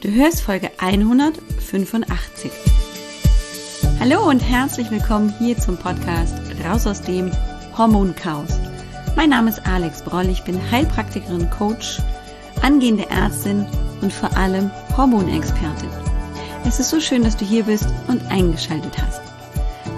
Du 0.00 0.08
hörst 0.12 0.42
Folge 0.42 0.70
185. 0.78 2.52
Hallo 3.98 4.28
und 4.28 4.38
herzlich 4.38 4.88
willkommen 4.92 5.34
hier 5.40 5.58
zum 5.58 5.76
Podcast 5.76 6.36
Raus 6.64 6.86
aus 6.86 7.02
dem 7.02 7.32
Hormonchaos. 7.76 8.60
Mein 9.16 9.30
Name 9.30 9.50
ist 9.50 9.66
Alex 9.66 10.04
Broll, 10.04 10.28
ich 10.28 10.44
bin 10.44 10.60
Heilpraktikerin, 10.70 11.50
Coach, 11.50 11.98
angehende 12.62 13.10
Ärztin 13.10 13.66
und 14.00 14.12
vor 14.12 14.36
allem 14.36 14.70
Hormonexpertin. 14.96 15.90
Es 16.64 16.78
ist 16.78 16.90
so 16.90 17.00
schön, 17.00 17.24
dass 17.24 17.36
du 17.36 17.44
hier 17.44 17.64
bist 17.64 17.88
und 18.06 18.24
eingeschaltet 18.30 18.96
hast. 19.02 19.20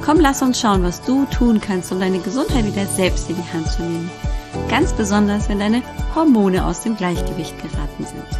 Komm, 0.02 0.18
lass 0.18 0.40
uns 0.40 0.58
schauen, 0.58 0.82
was 0.82 1.02
du 1.02 1.26
tun 1.26 1.60
kannst, 1.60 1.92
um 1.92 2.00
deine 2.00 2.20
Gesundheit 2.20 2.64
wieder 2.64 2.86
selbst 2.86 3.28
in 3.28 3.36
die 3.36 3.52
Hand 3.52 3.70
zu 3.70 3.82
nehmen. 3.82 4.10
Ganz 4.70 4.94
besonders, 4.94 5.50
wenn 5.50 5.58
deine 5.58 5.82
Hormone 6.14 6.64
aus 6.64 6.80
dem 6.80 6.96
Gleichgewicht 6.96 7.54
geraten 7.58 8.06
sind. 8.06 8.39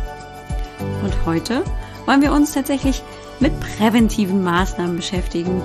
Und 1.11 1.27
heute 1.27 1.65
wollen 2.07 2.23
wir 2.23 2.33
uns 2.33 2.53
tatsächlich 2.53 3.03
mit 3.41 3.59
präventiven 3.59 4.45
Maßnahmen 4.45 4.95
beschäftigen, 4.95 5.61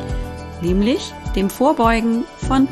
nämlich 0.62 1.14
dem 1.36 1.52
Vorbeugen 1.52 2.24
von 2.38 2.68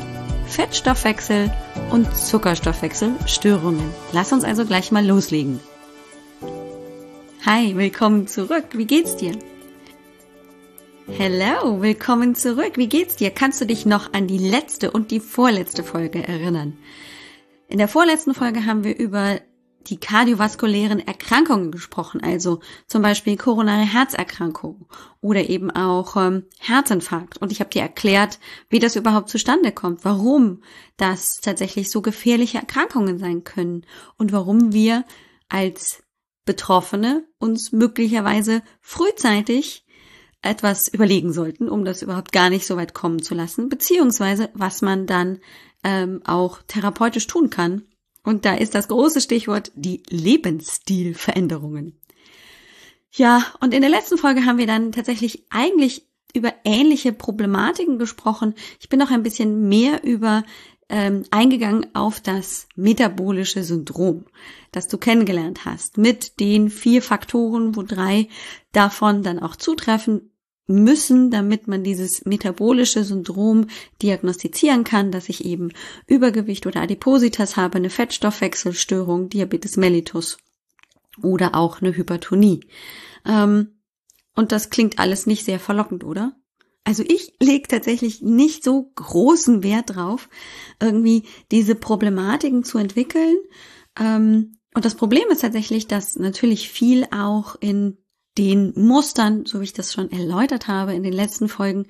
Fettstoffwechsel 0.48 1.52
und 1.90 2.12
Zuckerstoffwechselstörungen. 2.16 3.84
Lass 4.12 4.32
uns 4.32 4.42
also 4.42 4.64
gleich 4.64 4.90
mal 4.90 5.06
loslegen. 5.06 5.60
Hi, 7.46 7.76
willkommen 7.76 8.26
zurück. 8.26 8.64
Wie 8.72 8.86
geht's 8.86 9.14
dir? 9.14 9.38
Hello, 11.06 11.80
willkommen 11.80 12.34
zurück. 12.34 12.72
Wie 12.76 12.88
geht's 12.88 13.14
dir? 13.16 13.30
Kannst 13.30 13.60
du 13.60 13.66
dich 13.66 13.86
noch 13.86 14.12
an 14.14 14.26
die 14.26 14.38
letzte 14.38 14.90
und 14.90 15.12
die 15.12 15.20
vorletzte 15.20 15.84
Folge 15.84 16.26
erinnern? 16.26 16.76
In 17.68 17.78
der 17.78 17.88
vorletzten 17.88 18.34
Folge 18.34 18.66
haben 18.66 18.82
wir 18.82 18.98
über 18.98 19.38
die 19.84 19.98
kardiovaskulären 19.98 21.00
Erkrankungen 21.00 21.70
gesprochen, 21.70 22.22
also 22.22 22.60
zum 22.86 23.02
Beispiel 23.02 23.36
koronare 23.36 23.82
Herzerkrankung 23.82 24.86
oder 25.20 25.48
eben 25.48 25.70
auch 25.70 26.16
ähm, 26.16 26.44
Herzinfarkt. 26.58 27.38
Und 27.38 27.52
ich 27.52 27.60
habe 27.60 27.70
dir 27.70 27.82
erklärt, 27.82 28.38
wie 28.68 28.78
das 28.78 28.96
überhaupt 28.96 29.28
zustande 29.28 29.72
kommt, 29.72 30.04
warum 30.04 30.62
das 30.96 31.40
tatsächlich 31.40 31.90
so 31.90 32.02
gefährliche 32.02 32.58
Erkrankungen 32.58 33.18
sein 33.18 33.44
können 33.44 33.86
und 34.16 34.32
warum 34.32 34.72
wir 34.72 35.04
als 35.48 36.02
Betroffene 36.44 37.26
uns 37.38 37.72
möglicherweise 37.72 38.62
frühzeitig 38.80 39.84
etwas 40.42 40.88
überlegen 40.88 41.32
sollten, 41.32 41.68
um 41.68 41.84
das 41.84 42.02
überhaupt 42.02 42.32
gar 42.32 42.50
nicht 42.50 42.66
so 42.66 42.76
weit 42.76 42.92
kommen 42.92 43.22
zu 43.22 43.34
lassen, 43.34 43.68
beziehungsweise 43.68 44.50
was 44.54 44.82
man 44.82 45.06
dann 45.06 45.40
ähm, 45.82 46.20
auch 46.24 46.60
therapeutisch 46.66 47.26
tun 47.26 47.50
kann, 47.50 47.82
und 48.24 48.44
da 48.44 48.54
ist 48.54 48.74
das 48.74 48.88
große 48.88 49.20
Stichwort 49.20 49.70
die 49.74 50.02
Lebensstilveränderungen. 50.08 52.00
Ja, 53.12 53.46
und 53.60 53.72
in 53.72 53.82
der 53.82 53.90
letzten 53.90 54.18
Folge 54.18 54.44
haben 54.44 54.58
wir 54.58 54.66
dann 54.66 54.90
tatsächlich 54.90 55.44
eigentlich 55.50 56.08
über 56.34 56.52
ähnliche 56.64 57.12
Problematiken 57.12 57.98
gesprochen. 57.98 58.54
Ich 58.80 58.88
bin 58.88 58.98
noch 58.98 59.12
ein 59.12 59.22
bisschen 59.22 59.68
mehr 59.68 60.02
über 60.02 60.42
ähm, 60.88 61.24
eingegangen 61.30 61.86
auf 61.94 62.20
das 62.20 62.66
metabolische 62.74 63.62
Syndrom, 63.62 64.24
das 64.72 64.88
du 64.88 64.98
kennengelernt 64.98 65.64
hast, 65.64 65.96
mit 65.96 66.40
den 66.40 66.70
vier 66.70 67.02
Faktoren, 67.02 67.76
wo 67.76 67.82
drei 67.82 68.28
davon 68.72 69.22
dann 69.22 69.38
auch 69.38 69.54
zutreffen 69.54 70.33
müssen, 70.66 71.30
damit 71.30 71.68
man 71.68 71.84
dieses 71.84 72.24
metabolische 72.24 73.04
Syndrom 73.04 73.66
diagnostizieren 74.00 74.84
kann, 74.84 75.12
dass 75.12 75.28
ich 75.28 75.44
eben 75.44 75.72
Übergewicht 76.06 76.66
oder 76.66 76.80
Adipositas 76.80 77.56
habe, 77.56 77.76
eine 77.76 77.90
Fettstoffwechselstörung, 77.90 79.28
Diabetes 79.28 79.76
mellitus 79.76 80.38
oder 81.22 81.54
auch 81.54 81.80
eine 81.80 81.96
Hypertonie. 81.96 82.60
Ähm, 83.26 83.78
und 84.34 84.52
das 84.52 84.70
klingt 84.70 84.98
alles 84.98 85.26
nicht 85.26 85.44
sehr 85.44 85.60
verlockend, 85.60 86.02
oder? 86.02 86.34
Also 86.84 87.02
ich 87.06 87.34
lege 87.40 87.68
tatsächlich 87.68 88.20
nicht 88.20 88.62
so 88.62 88.90
großen 88.94 89.62
Wert 89.62 89.94
drauf, 89.96 90.28
irgendwie 90.80 91.24
diese 91.50 91.74
Problematiken 91.74 92.64
zu 92.64 92.78
entwickeln. 92.78 93.36
Ähm, 93.98 94.58
und 94.74 94.84
das 94.84 94.94
Problem 94.96 95.28
ist 95.30 95.40
tatsächlich, 95.40 95.86
dass 95.86 96.16
natürlich 96.16 96.68
viel 96.68 97.06
auch 97.10 97.56
in 97.60 97.96
den 98.36 98.72
Mustern, 98.76 99.46
so 99.46 99.60
wie 99.60 99.64
ich 99.64 99.72
das 99.72 99.92
schon 99.92 100.10
erläutert 100.10 100.68
habe 100.68 100.94
in 100.94 101.02
den 101.02 101.12
letzten 101.12 101.48
Folgen, 101.48 101.86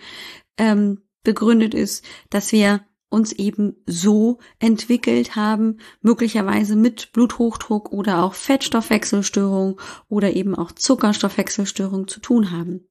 ähm, 0.58 1.02
begründet 1.22 1.74
ist, 1.74 2.04
dass 2.30 2.52
wir 2.52 2.84
uns 3.08 3.32
eben 3.32 3.76
so 3.86 4.38
entwickelt 4.58 5.36
haben, 5.36 5.78
möglicherweise 6.02 6.74
mit 6.74 7.12
Bluthochdruck 7.12 7.92
oder 7.92 8.22
auch 8.22 8.34
Fettstoffwechselstörung 8.34 9.80
oder 10.08 10.34
eben 10.34 10.54
auch 10.54 10.72
Zuckerstoffwechselstörung 10.72 12.08
zu 12.08 12.20
tun 12.20 12.50
haben. 12.50 12.88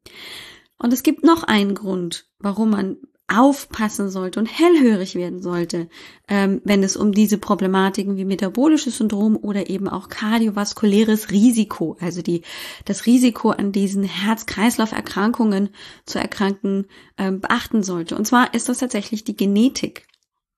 Und 0.77 0.93
es 0.93 1.03
gibt 1.03 1.23
noch 1.23 1.43
einen 1.43 1.75
Grund, 1.75 2.29
warum 2.39 2.71
man 2.71 2.97
aufpassen 3.35 4.09
sollte 4.09 4.39
und 4.39 4.45
hellhörig 4.45 5.15
werden 5.15 5.41
sollte, 5.41 5.89
ähm, 6.27 6.61
wenn 6.63 6.83
es 6.83 6.95
um 6.95 7.11
diese 7.11 7.37
Problematiken 7.37 8.17
wie 8.17 8.25
metabolisches 8.25 8.97
Syndrom 8.97 9.35
oder 9.35 9.69
eben 9.69 9.87
auch 9.87 10.09
kardiovaskuläres 10.09 11.31
Risiko, 11.31 11.97
also 11.99 12.21
die, 12.21 12.43
das 12.85 13.05
Risiko 13.05 13.49
an 13.51 13.71
diesen 13.71 14.03
Herz-Kreislauf-Erkrankungen 14.03 15.69
zu 16.05 16.19
erkranken, 16.19 16.85
ähm, 17.17 17.41
beachten 17.41 17.83
sollte. 17.83 18.15
Und 18.15 18.25
zwar 18.25 18.53
ist 18.53 18.69
das 18.69 18.79
tatsächlich 18.79 19.23
die 19.23 19.37
Genetik. 19.37 20.07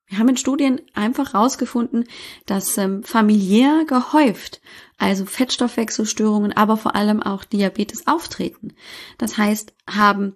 Wir 0.08 0.20
haben 0.20 0.30
in 0.30 0.38
Studien 0.38 0.82
einfach 0.94 1.34
herausgefunden, 1.34 2.06
dass 2.46 2.78
ähm, 2.78 3.04
familiär 3.04 3.86
gehäuft, 3.88 4.62
also 4.98 5.26
Fettstoffwechselstörungen, 5.26 6.54
aber 6.54 6.78
vor 6.78 6.96
allem 6.96 7.24
auch 7.24 7.44
Diabetes 7.44 8.06
auftreten. 8.06 8.74
Das 9.18 9.38
heißt, 9.38 9.74
haben 9.90 10.36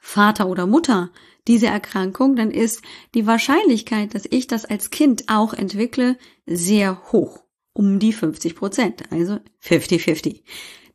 Vater 0.00 0.48
oder 0.48 0.66
Mutter 0.66 1.10
diese 1.48 1.66
Erkrankung, 1.66 2.36
dann 2.36 2.50
ist 2.50 2.82
die 3.14 3.26
Wahrscheinlichkeit, 3.26 4.14
dass 4.14 4.24
ich 4.30 4.46
das 4.46 4.64
als 4.64 4.90
Kind 4.90 5.24
auch 5.28 5.54
entwickle, 5.54 6.16
sehr 6.46 7.12
hoch. 7.12 7.44
Um 7.72 7.98
die 7.98 8.12
50 8.12 8.56
Prozent, 8.56 9.04
also 9.12 9.38
50-50. 9.62 10.42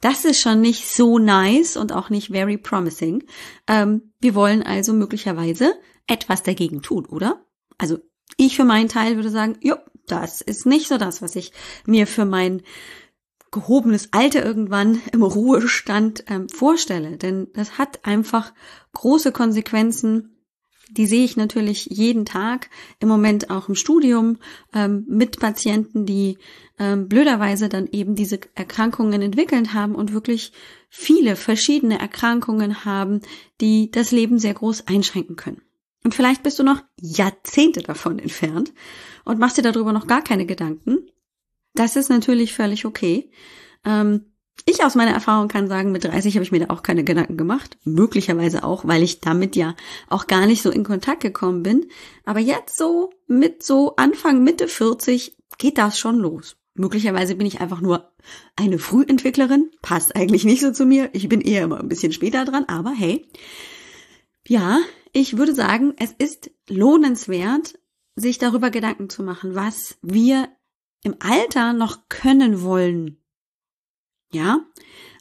Das 0.01 0.25
ist 0.25 0.41
schon 0.41 0.59
nicht 0.59 0.85
so 0.85 1.17
nice 1.17 1.77
und 1.77 1.93
auch 1.93 2.09
nicht 2.09 2.29
very 2.29 2.57
promising. 2.57 3.23
Ähm, 3.67 4.13
wir 4.19 4.35
wollen 4.35 4.61
also 4.61 4.91
möglicherweise 4.91 5.73
etwas 6.07 6.43
dagegen 6.43 6.81
tun, 6.81 7.05
oder? 7.05 7.45
Also 7.77 7.99
ich 8.35 8.57
für 8.57 8.65
meinen 8.65 8.89
Teil 8.89 9.15
würde 9.15 9.29
sagen, 9.29 9.57
jo, 9.61 9.75
das 10.07 10.41
ist 10.41 10.65
nicht 10.65 10.89
so 10.89 10.97
das, 10.97 11.21
was 11.21 11.37
ich 11.37 11.53
mir 11.85 12.05
für 12.05 12.25
mein 12.25 12.63
gehobenes 13.51 14.09
Alter 14.11 14.43
irgendwann 14.43 15.01
im 15.13 15.23
Ruhestand 15.23 16.25
ähm, 16.27 16.49
vorstelle. 16.49 17.17
Denn 17.17 17.47
das 17.53 17.77
hat 17.77 18.03
einfach 18.03 18.51
große 18.91 19.31
Konsequenzen 19.31 20.32
die 20.89 21.07
sehe 21.07 21.23
ich 21.23 21.37
natürlich 21.37 21.85
jeden 21.85 22.25
Tag 22.25 22.69
im 22.99 23.07
Moment 23.07 23.49
auch 23.49 23.69
im 23.69 23.75
Studium 23.75 24.37
ähm, 24.73 25.05
mit 25.07 25.39
Patienten, 25.39 26.05
die 26.05 26.37
ähm, 26.77 27.07
blöderweise 27.07 27.69
dann 27.69 27.87
eben 27.91 28.15
diese 28.15 28.39
Erkrankungen 28.55 29.21
entwickelt 29.21 29.73
haben 29.73 29.95
und 29.95 30.13
wirklich 30.13 30.51
viele 30.89 31.35
verschiedene 31.35 31.99
Erkrankungen 31.99 32.85
haben, 32.85 33.21
die 33.61 33.89
das 33.91 34.11
Leben 34.11 34.39
sehr 34.39 34.53
groß 34.53 34.87
einschränken 34.87 35.35
können. 35.35 35.61
Und 36.03 36.13
vielleicht 36.13 36.43
bist 36.43 36.59
du 36.59 36.63
noch 36.63 36.83
Jahrzehnte 36.99 37.81
davon 37.81 38.19
entfernt 38.19 38.73
und 39.23 39.39
machst 39.39 39.57
dir 39.57 39.61
darüber 39.61 39.93
noch 39.93 40.07
gar 40.07 40.21
keine 40.21 40.45
Gedanken. 40.45 41.09
Das 41.73 41.95
ist 41.95 42.09
natürlich 42.09 42.53
völlig 42.53 42.85
okay. 42.85 43.31
Ähm, 43.85 44.32
ich 44.65 44.83
aus 44.83 44.95
meiner 44.95 45.11
Erfahrung 45.11 45.47
kann 45.47 45.67
sagen, 45.67 45.91
mit 45.91 46.03
30 46.05 46.35
habe 46.35 46.43
ich 46.43 46.51
mir 46.51 46.59
da 46.59 46.73
auch 46.73 46.83
keine 46.83 47.03
Gedanken 47.03 47.37
gemacht. 47.37 47.77
Möglicherweise 47.83 48.63
auch, 48.63 48.87
weil 48.87 49.03
ich 49.03 49.19
damit 49.19 49.55
ja 49.55 49.75
auch 50.09 50.27
gar 50.27 50.45
nicht 50.45 50.61
so 50.61 50.69
in 50.71 50.83
Kontakt 50.83 51.21
gekommen 51.21 51.63
bin. 51.63 51.87
Aber 52.23 52.39
jetzt 52.39 52.77
so 52.77 53.11
mit 53.27 53.63
so 53.63 53.95
Anfang, 53.97 54.43
Mitte 54.43 54.67
40 54.67 55.37
geht 55.57 55.77
das 55.77 55.99
schon 55.99 56.17
los. 56.17 56.55
Möglicherweise 56.75 57.35
bin 57.35 57.45
ich 57.45 57.61
einfach 57.61 57.81
nur 57.81 58.13
eine 58.55 58.79
Frühentwicklerin. 58.79 59.69
Passt 59.81 60.15
eigentlich 60.15 60.45
nicht 60.45 60.61
so 60.61 60.71
zu 60.71 60.85
mir. 60.85 61.09
Ich 61.13 61.29
bin 61.29 61.41
eher 61.41 61.63
immer 61.63 61.79
ein 61.79 61.89
bisschen 61.89 62.13
später 62.13 62.45
dran. 62.45 62.65
Aber 62.65 62.91
hey, 62.91 63.27
ja, 64.47 64.79
ich 65.11 65.37
würde 65.37 65.53
sagen, 65.53 65.93
es 65.97 66.11
ist 66.11 66.51
lohnenswert, 66.69 67.79
sich 68.15 68.37
darüber 68.37 68.71
Gedanken 68.71 69.09
zu 69.09 69.23
machen, 69.23 69.55
was 69.55 69.97
wir 70.01 70.47
im 71.03 71.15
Alter 71.19 71.73
noch 71.73 72.07
können 72.07 72.61
wollen 72.61 73.22
ja? 74.33 74.59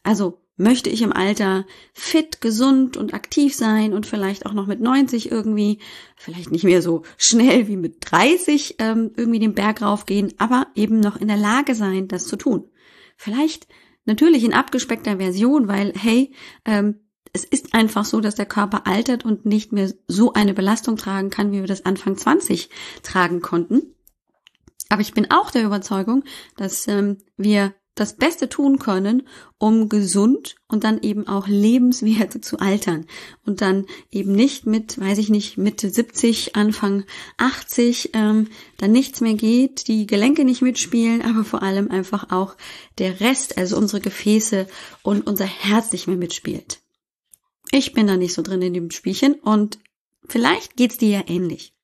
Also 0.03 0.43
möchte 0.57 0.91
ich 0.91 1.03
im 1.03 1.13
Alter 1.13 1.67
fit, 1.93 2.41
gesund 2.41 2.97
und 2.97 3.15
aktiv 3.15 3.55
sein 3.55 3.93
und 3.93 4.07
vielleicht 4.07 4.47
auch 4.47 4.53
noch 4.53 4.67
mit 4.67 4.81
90 4.81 5.31
irgendwie, 5.31 5.79
vielleicht 6.17 6.51
nicht 6.51 6.65
mehr 6.65 6.83
so 6.83 7.03
schnell 7.17 7.69
wie 7.69 7.77
mit 7.77 7.97
30 8.01 8.77
ähm, 8.79 9.13
irgendwie 9.17 9.39
den 9.39 9.55
Berg 9.55 9.83
raufgehen, 9.83 10.35
aber 10.39 10.67
eben 10.75 11.01
noch 11.01 11.17
in 11.17 11.29
der 11.29 11.37
Lage 11.37 11.75
sein, 11.75 12.09
das 12.09 12.27
zu 12.27 12.37
tun. 12.37 12.69
Vielleicht 13.17 13.67
natürlich 14.05 14.45
in 14.45 14.55
abgespeckter 14.55 15.17
Version, 15.17 15.69
weil 15.69 15.93
hey, 15.97 16.33
ähm, 16.65 17.01
es 17.33 17.45
ist 17.45 17.75
einfach 17.75 18.05
so, 18.05 18.21
dass 18.21 18.35
der 18.35 18.47
Körper 18.47 18.87
altert 18.87 19.25
und 19.25 19.47
nicht 19.47 19.73
mehr 19.73 19.93
so 20.07 20.35
eine 20.35 20.53
Belastung 20.53 20.97
tragen 20.97 21.31
kann, 21.31 21.51
wie 21.51 21.61
wir 21.61 21.67
das 21.67 21.87
Anfang 21.87 22.17
20 22.17 22.69
tragen 23.03 23.41
konnten. 23.41 23.95
Aber 24.91 25.01
ich 25.01 25.15
bin 25.15 25.31
auch 25.31 25.51
der 25.51 25.65
Überzeugung, 25.65 26.25
dass 26.57 26.87
ähm, 26.89 27.17
wir 27.39 27.75
das 27.95 28.17
Beste 28.17 28.49
tun 28.49 28.79
können, 28.79 29.23
um 29.59 29.89
gesund 29.89 30.57
und 30.67 30.85
dann 30.85 31.03
eben 31.03 31.29
auch 31.29 31.47
lebenswert 31.47 32.43
zu 32.45 32.59
altern 32.59 33.07
und 33.45 33.61
dann 33.61 33.87
eben 34.11 34.33
nicht 34.33 34.67
mit, 34.67 34.99
weiß 34.99 35.19
ich 35.19 35.29
nicht, 35.29 35.59
Mitte 35.59 35.91
70, 35.91 36.57
Anfang 36.57 37.05
80 37.37 38.11
ähm, 38.15 38.49
dann 38.79 38.93
nichts 38.93 39.21
mehr 39.21 39.35
geht, 39.35 39.89
die 39.89 40.07
Gelenke 40.07 40.45
nicht 40.45 40.63
mitspielen, 40.63 41.23
aber 41.23 41.45
vor 41.45 41.63
allem 41.63 41.91
einfach 41.91 42.31
auch 42.31 42.57
der 42.99 43.21
Rest, 43.21 43.59
also 43.59 43.77
unsere 43.77 44.01
Gefäße 44.01 44.67
und 45.03 45.27
unser 45.27 45.47
Herz 45.47 45.93
nicht 45.93 46.07
mehr 46.07 46.17
mitspielt. 46.17 46.81
Ich 47.71 47.93
bin 47.93 48.07
da 48.07 48.17
nicht 48.17 48.35
so 48.35 48.43
drin 48.43 48.63
in 48.63 48.75
dem 48.75 48.91
Spielchen 48.91 49.35
und 49.35 49.79
vielleicht 50.27 50.77
geht's 50.77 50.97
dir 50.97 51.11
ja 51.11 51.25
ähnlich. 51.27 51.75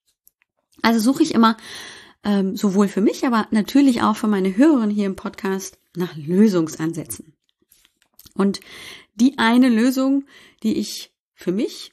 Also 0.81 1.01
suche 1.01 1.23
ich 1.23 1.35
immer 1.35 1.57
ähm, 2.25 2.57
sowohl 2.57 2.89
für 2.89 3.01
mich, 3.01 3.27
aber 3.27 3.47
natürlich 3.51 4.03
auch 4.03 4.17
für 4.17 4.27
meine 4.27 4.57
Hörerinnen 4.57 4.91
hier 4.91 5.07
im 5.07 5.17
Podcast 5.17 5.78
nach 5.99 6.17
Lösungsansätzen. 6.17 7.35
Und 8.35 8.61
die 9.15 9.39
eine 9.39 9.69
Lösung, 9.69 10.25
die 10.63 10.79
ich 10.79 11.13
für 11.35 11.53
mich 11.53 11.93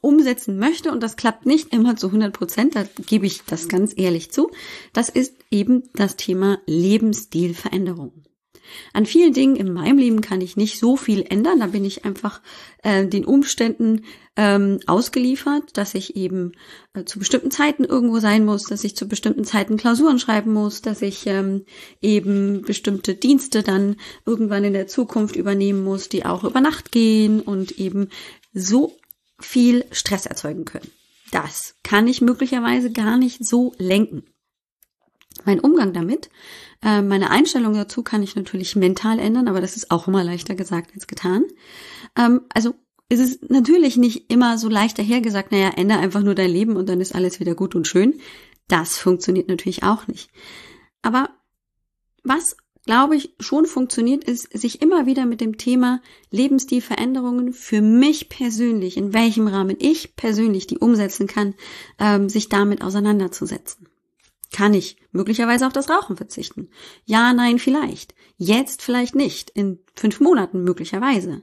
umsetzen 0.00 0.58
möchte, 0.58 0.90
und 0.90 1.02
das 1.02 1.16
klappt 1.16 1.46
nicht 1.46 1.72
immer 1.72 1.96
zu 1.96 2.08
100 2.08 2.32
Prozent, 2.32 2.74
da 2.74 2.84
gebe 3.06 3.26
ich 3.26 3.42
das 3.44 3.68
ganz 3.68 3.94
ehrlich 3.96 4.32
zu, 4.32 4.50
das 4.92 5.08
ist 5.08 5.36
eben 5.50 5.84
das 5.94 6.16
Thema 6.16 6.58
Lebensstilveränderung. 6.66 8.24
An 8.92 9.06
vielen 9.06 9.32
Dingen 9.32 9.56
in 9.56 9.72
meinem 9.72 9.98
Leben 9.98 10.20
kann 10.20 10.40
ich 10.40 10.56
nicht 10.56 10.78
so 10.78 10.96
viel 10.96 11.24
ändern. 11.28 11.60
Da 11.60 11.66
bin 11.66 11.84
ich 11.84 12.04
einfach 12.04 12.40
äh, 12.82 13.06
den 13.06 13.24
Umständen 13.24 14.04
ähm, 14.36 14.80
ausgeliefert, 14.86 15.76
dass 15.76 15.94
ich 15.94 16.16
eben 16.16 16.52
äh, 16.94 17.04
zu 17.04 17.18
bestimmten 17.18 17.50
Zeiten 17.50 17.84
irgendwo 17.84 18.18
sein 18.18 18.44
muss, 18.44 18.64
dass 18.64 18.84
ich 18.84 18.96
zu 18.96 19.06
bestimmten 19.06 19.44
Zeiten 19.44 19.76
Klausuren 19.76 20.18
schreiben 20.18 20.52
muss, 20.52 20.80
dass 20.80 21.02
ich 21.02 21.26
ähm, 21.26 21.64
eben 22.00 22.62
bestimmte 22.62 23.14
Dienste 23.14 23.62
dann 23.62 23.96
irgendwann 24.24 24.64
in 24.64 24.72
der 24.72 24.86
Zukunft 24.86 25.36
übernehmen 25.36 25.84
muss, 25.84 26.08
die 26.08 26.24
auch 26.24 26.44
über 26.44 26.60
Nacht 26.60 26.92
gehen 26.92 27.40
und 27.40 27.78
eben 27.78 28.08
so 28.54 28.96
viel 29.38 29.84
Stress 29.90 30.26
erzeugen 30.26 30.64
können. 30.64 30.90
Das 31.30 31.74
kann 31.82 32.06
ich 32.06 32.20
möglicherweise 32.20 32.92
gar 32.92 33.16
nicht 33.16 33.44
so 33.44 33.74
lenken. 33.78 34.24
Mein 35.44 35.60
Umgang 35.60 35.92
damit 35.92 36.30
äh, 36.82 37.00
meine 37.00 37.30
Einstellung 37.30 37.74
dazu 37.74 38.02
kann 38.02 38.22
ich 38.22 38.36
natürlich 38.36 38.76
mental 38.76 39.18
ändern, 39.18 39.48
aber 39.48 39.60
das 39.60 39.76
ist 39.76 39.90
auch 39.90 40.08
immer 40.08 40.24
leichter 40.24 40.54
gesagt 40.54 40.90
als 40.94 41.06
getan. 41.06 41.44
Ähm, 42.16 42.42
also 42.52 42.74
ist 43.08 43.20
es 43.20 43.40
natürlich 43.48 43.96
nicht 43.96 44.32
immer 44.32 44.58
so 44.58 44.68
leicht 44.68 44.98
dahergesagt, 44.98 45.52
naja, 45.52 45.70
ändere 45.76 45.98
einfach 45.98 46.22
nur 46.22 46.34
dein 46.34 46.50
Leben 46.50 46.76
und 46.76 46.88
dann 46.88 47.00
ist 47.00 47.14
alles 47.14 47.40
wieder 47.40 47.54
gut 47.54 47.74
und 47.74 47.86
schön. 47.86 48.20
Das 48.68 48.98
funktioniert 48.98 49.48
natürlich 49.48 49.82
auch 49.82 50.08
nicht. 50.08 50.30
Aber 51.02 51.28
was, 52.24 52.56
glaube 52.86 53.16
ich, 53.16 53.34
schon 53.38 53.66
funktioniert, 53.66 54.24
ist, 54.24 54.56
sich 54.56 54.80
immer 54.82 55.06
wieder 55.06 55.26
mit 55.26 55.40
dem 55.40 55.58
Thema 55.58 56.00
Lebensstilveränderungen 56.30 57.52
für 57.52 57.82
mich 57.82 58.28
persönlich, 58.28 58.96
in 58.96 59.12
welchem 59.12 59.46
Rahmen 59.46 59.76
ich 59.78 60.16
persönlich 60.16 60.66
die 60.66 60.78
umsetzen 60.78 61.26
kann, 61.26 61.54
ähm, 61.98 62.28
sich 62.28 62.48
damit 62.48 62.82
auseinanderzusetzen. 62.82 63.91
Kann 64.52 64.74
ich 64.74 64.96
möglicherweise 65.12 65.66
auf 65.66 65.72
das 65.72 65.88
Rauchen 65.88 66.16
verzichten? 66.16 66.68
Ja, 67.04 67.32
nein, 67.32 67.58
vielleicht. 67.58 68.14
Jetzt 68.36 68.82
vielleicht 68.82 69.14
nicht. 69.14 69.50
In 69.50 69.78
fünf 69.94 70.20
Monaten 70.20 70.62
möglicherweise. 70.62 71.42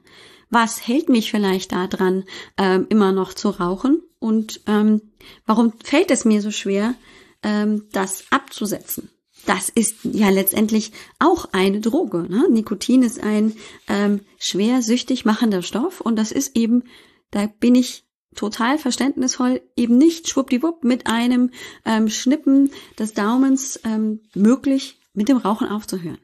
Was 0.50 0.88
hält 0.88 1.10
mich 1.10 1.32
vielleicht 1.32 1.72
daran, 1.72 2.24
ähm, 2.58 2.86
immer 2.90 3.12
noch 3.12 3.34
zu 3.34 3.50
rauchen? 3.50 4.02
Und 4.20 4.62
ähm, 4.68 5.02
warum 5.46 5.74
fällt 5.84 6.12
es 6.12 6.26
mir 6.26 6.42
so 6.42 6.52
schwer, 6.52 6.96
ähm, 7.44 7.88
das 7.92 8.26
abzusetzen? 8.32 9.10
Das 9.46 9.70
ist 9.70 9.96
ja 10.04 10.30
letztendlich 10.30 10.92
auch 11.18 11.48
eine 11.54 11.80
Droge. 11.80 12.24
Ne? 12.30 12.48
Nikotin 12.50 13.04
ist 13.04 13.22
ein 13.24 13.56
ähm, 13.88 14.22
schwer 14.38 14.82
süchtig 14.82 15.26
machender 15.26 15.62
Stoff 15.62 16.02
und 16.02 16.18
das 16.18 16.32
ist 16.32 16.56
eben, 16.56 16.84
da 17.32 17.48
bin 17.48 17.76
ich 17.76 18.04
total 18.40 18.78
verständnisvoll 18.78 19.62
eben 19.76 19.98
nicht 19.98 20.30
schwuppdiwupp 20.30 20.86
mit 20.86 21.08
einem 21.08 21.52
ähm, 21.84 22.08
Schnippen 22.08 22.72
des 22.98 23.14
Daumens 23.14 23.82
ähm, 23.84 24.22
möglich, 24.34 24.98
mit 25.14 25.28
dem 25.28 25.36
Rauchen 25.36 25.68
aufzuhören. 25.68 26.20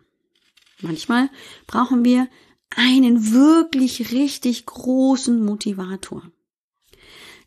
Manchmal 0.82 1.30
brauchen 1.68 2.06
wir 2.06 2.30
einen 2.74 3.34
wirklich 3.34 4.14
richtig 4.14 4.66
großen 4.66 5.44
Motivator. 5.44 6.24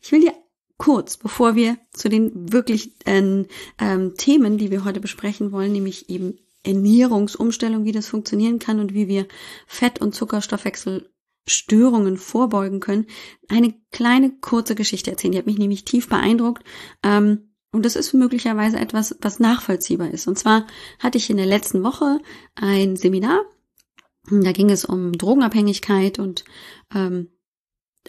Ich 0.03 0.13
will 0.13 0.21
dir 0.21 0.35
kurz, 0.77 1.17
bevor 1.17 1.55
wir 1.55 1.79
zu 1.93 2.11
den 2.11 2.53
wirklich 2.53 2.93
ähm, 3.07 3.47
ähm, 3.79 4.17
Themen, 4.17 4.59
die 4.59 4.71
wir 4.71 4.85
heute 4.85 5.01
besprechen 5.01 5.51
wollen, 5.51 5.73
nämlich 5.73 6.11
eben 6.11 6.39
Ernährungsumstellung, 6.63 7.87
wie 7.87 7.93
das 7.93 8.07
funktionieren 8.07 8.59
kann 8.59 8.81
und 8.81 8.93
wie 8.93 9.09
wir 9.09 9.27
Fett- 9.67 10.03
und 10.03 10.15
Zuckerstoffwechsel 10.15 11.09
Störungen 11.49 12.17
vorbeugen 12.17 12.81
können, 12.81 13.07
eine 13.49 13.75
kleine 13.91 14.31
kurze 14.41 14.75
Geschichte 14.75 15.11
erzählen. 15.11 15.33
Die 15.33 15.39
hat 15.39 15.47
mich 15.47 15.59
nämlich 15.59 15.85
tief 15.85 16.09
beeindruckt. 16.09 16.63
Ähm, 17.03 17.49
und 17.71 17.85
das 17.85 17.97
ist 17.97 18.15
möglicherweise 18.15 18.79
etwas, 18.79 19.17
was 19.21 19.41
nachvollziehbar 19.41 20.11
ist. 20.11 20.27
Und 20.27 20.39
zwar 20.39 20.67
hatte 20.99 21.19
ich 21.19 21.29
in 21.29 21.37
der 21.37 21.47
letzten 21.47 21.85
Woche 21.85 22.19
ein 22.55 22.97
Seminar. 22.97 23.43
Da 24.31 24.53
ging 24.53 24.71
es 24.71 24.85
um 24.85 25.13
Drogenabhängigkeit 25.13 26.19
und 26.19 26.45
ähm, 26.95 27.29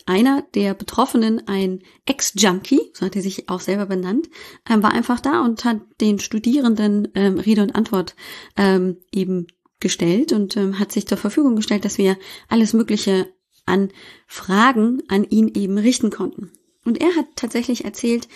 einer 0.05 0.43
der 0.53 0.73
Betroffenen, 0.73 1.47
ein 1.47 1.81
Ex-Junkie, 2.05 2.91
so 2.93 3.05
hat 3.05 3.15
er 3.15 3.21
sich 3.21 3.49
auch 3.49 3.59
selber 3.59 3.85
benannt, 3.85 4.29
äh, 4.69 4.81
war 4.81 4.91
einfach 4.91 5.19
da 5.19 5.43
und 5.43 5.65
hat 5.65 5.81
den 5.99 6.19
Studierenden 6.19 7.09
ähm, 7.15 7.39
Rede 7.39 7.63
und 7.63 7.75
Antwort 7.75 8.15
ähm, 8.55 8.97
eben 9.11 9.47
gestellt 9.79 10.31
und 10.31 10.57
ähm, 10.57 10.79
hat 10.79 10.91
sich 10.91 11.07
zur 11.07 11.17
Verfügung 11.17 11.55
gestellt, 11.55 11.85
dass 11.85 11.97
wir 11.97 12.17
alles 12.47 12.73
Mögliche 12.73 13.27
an 13.65 13.89
Fragen 14.27 15.03
an 15.07 15.23
ihn 15.23 15.51
eben 15.53 15.77
richten 15.77 16.09
konnten. 16.09 16.51
Und 16.85 16.99
er 17.01 17.15
hat 17.15 17.25
tatsächlich 17.35 17.85
erzählt, 17.85 18.27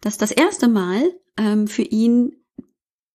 dass 0.00 0.18
das 0.18 0.30
erste 0.30 0.68
Mal 0.68 1.02
ähm, 1.36 1.68
für 1.68 1.82
ihn 1.82 2.32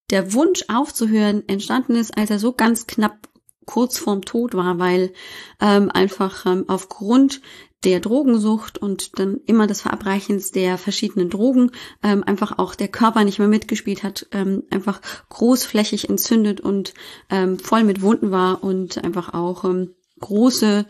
der 0.09 0.33
Wunsch 0.33 0.65
aufzuhören 0.67 1.47
entstanden 1.47 1.95
ist, 1.95 2.17
als 2.17 2.29
er 2.29 2.39
so 2.39 2.53
ganz 2.53 2.87
knapp 2.87 3.27
kurz 3.65 3.97
vorm 3.97 4.23
Tod 4.23 4.53
war, 4.53 4.79
weil 4.79 5.11
ähm, 5.59 5.89
einfach 5.91 6.45
ähm, 6.45 6.65
aufgrund 6.67 7.41
der 7.85 7.99
Drogensucht 7.99 8.79
und 8.79 9.19
dann 9.19 9.39
immer 9.45 9.67
des 9.67 9.81
Verabreichens 9.81 10.51
der 10.51 10.77
verschiedenen 10.77 11.29
Drogen 11.29 11.71
ähm, 12.01 12.23
einfach 12.23 12.57
auch 12.57 12.73
der 12.73 12.87
Körper 12.87 13.23
nicht 13.23 13.39
mehr 13.39 13.47
mitgespielt 13.47 14.03
hat, 14.03 14.27
ähm, 14.31 14.63
einfach 14.71 15.01
großflächig 15.29 16.09
entzündet 16.09 16.61
und 16.61 16.93
ähm, 17.29 17.59
voll 17.59 17.83
mit 17.83 18.01
Wunden 18.01 18.31
war 18.31 18.63
und 18.63 19.03
einfach 19.03 19.33
auch 19.33 19.63
ähm, 19.65 19.93
große 20.19 20.87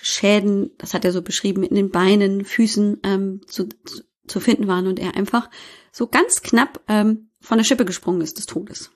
Schäden, 0.00 0.70
das 0.78 0.94
hat 0.94 1.04
er 1.04 1.12
so 1.12 1.20
beschrieben, 1.20 1.64
in 1.64 1.74
den 1.74 1.90
Beinen, 1.90 2.44
Füßen 2.44 3.00
ähm, 3.02 3.40
zu, 3.48 3.68
zu, 4.28 4.40
finden 4.40 4.68
waren 4.68 4.86
und 4.86 5.00
er 5.00 5.16
einfach 5.16 5.50
so 5.90 6.06
ganz 6.06 6.42
knapp 6.42 6.80
ähm, 6.86 7.30
von 7.40 7.58
der 7.58 7.64
Schippe 7.64 7.84
gesprungen 7.84 8.20
ist 8.20 8.38
des 8.38 8.46
Todes. 8.46 8.90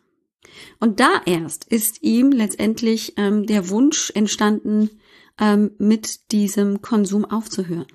Und 0.79 1.01
da 1.01 1.23
erst 1.27 1.65
ist 1.65 2.03
ihm 2.03 2.33
letztendlich 2.33 3.15
ähm, 3.17 3.47
der 3.47 3.69
Wunsch 3.69 4.11
entstanden, 4.15 4.91
ähm, 5.39 5.73
mit 5.79 6.33
diesem 6.33 6.83
Konsum 6.83 7.25
aufzuhören. 7.25 7.87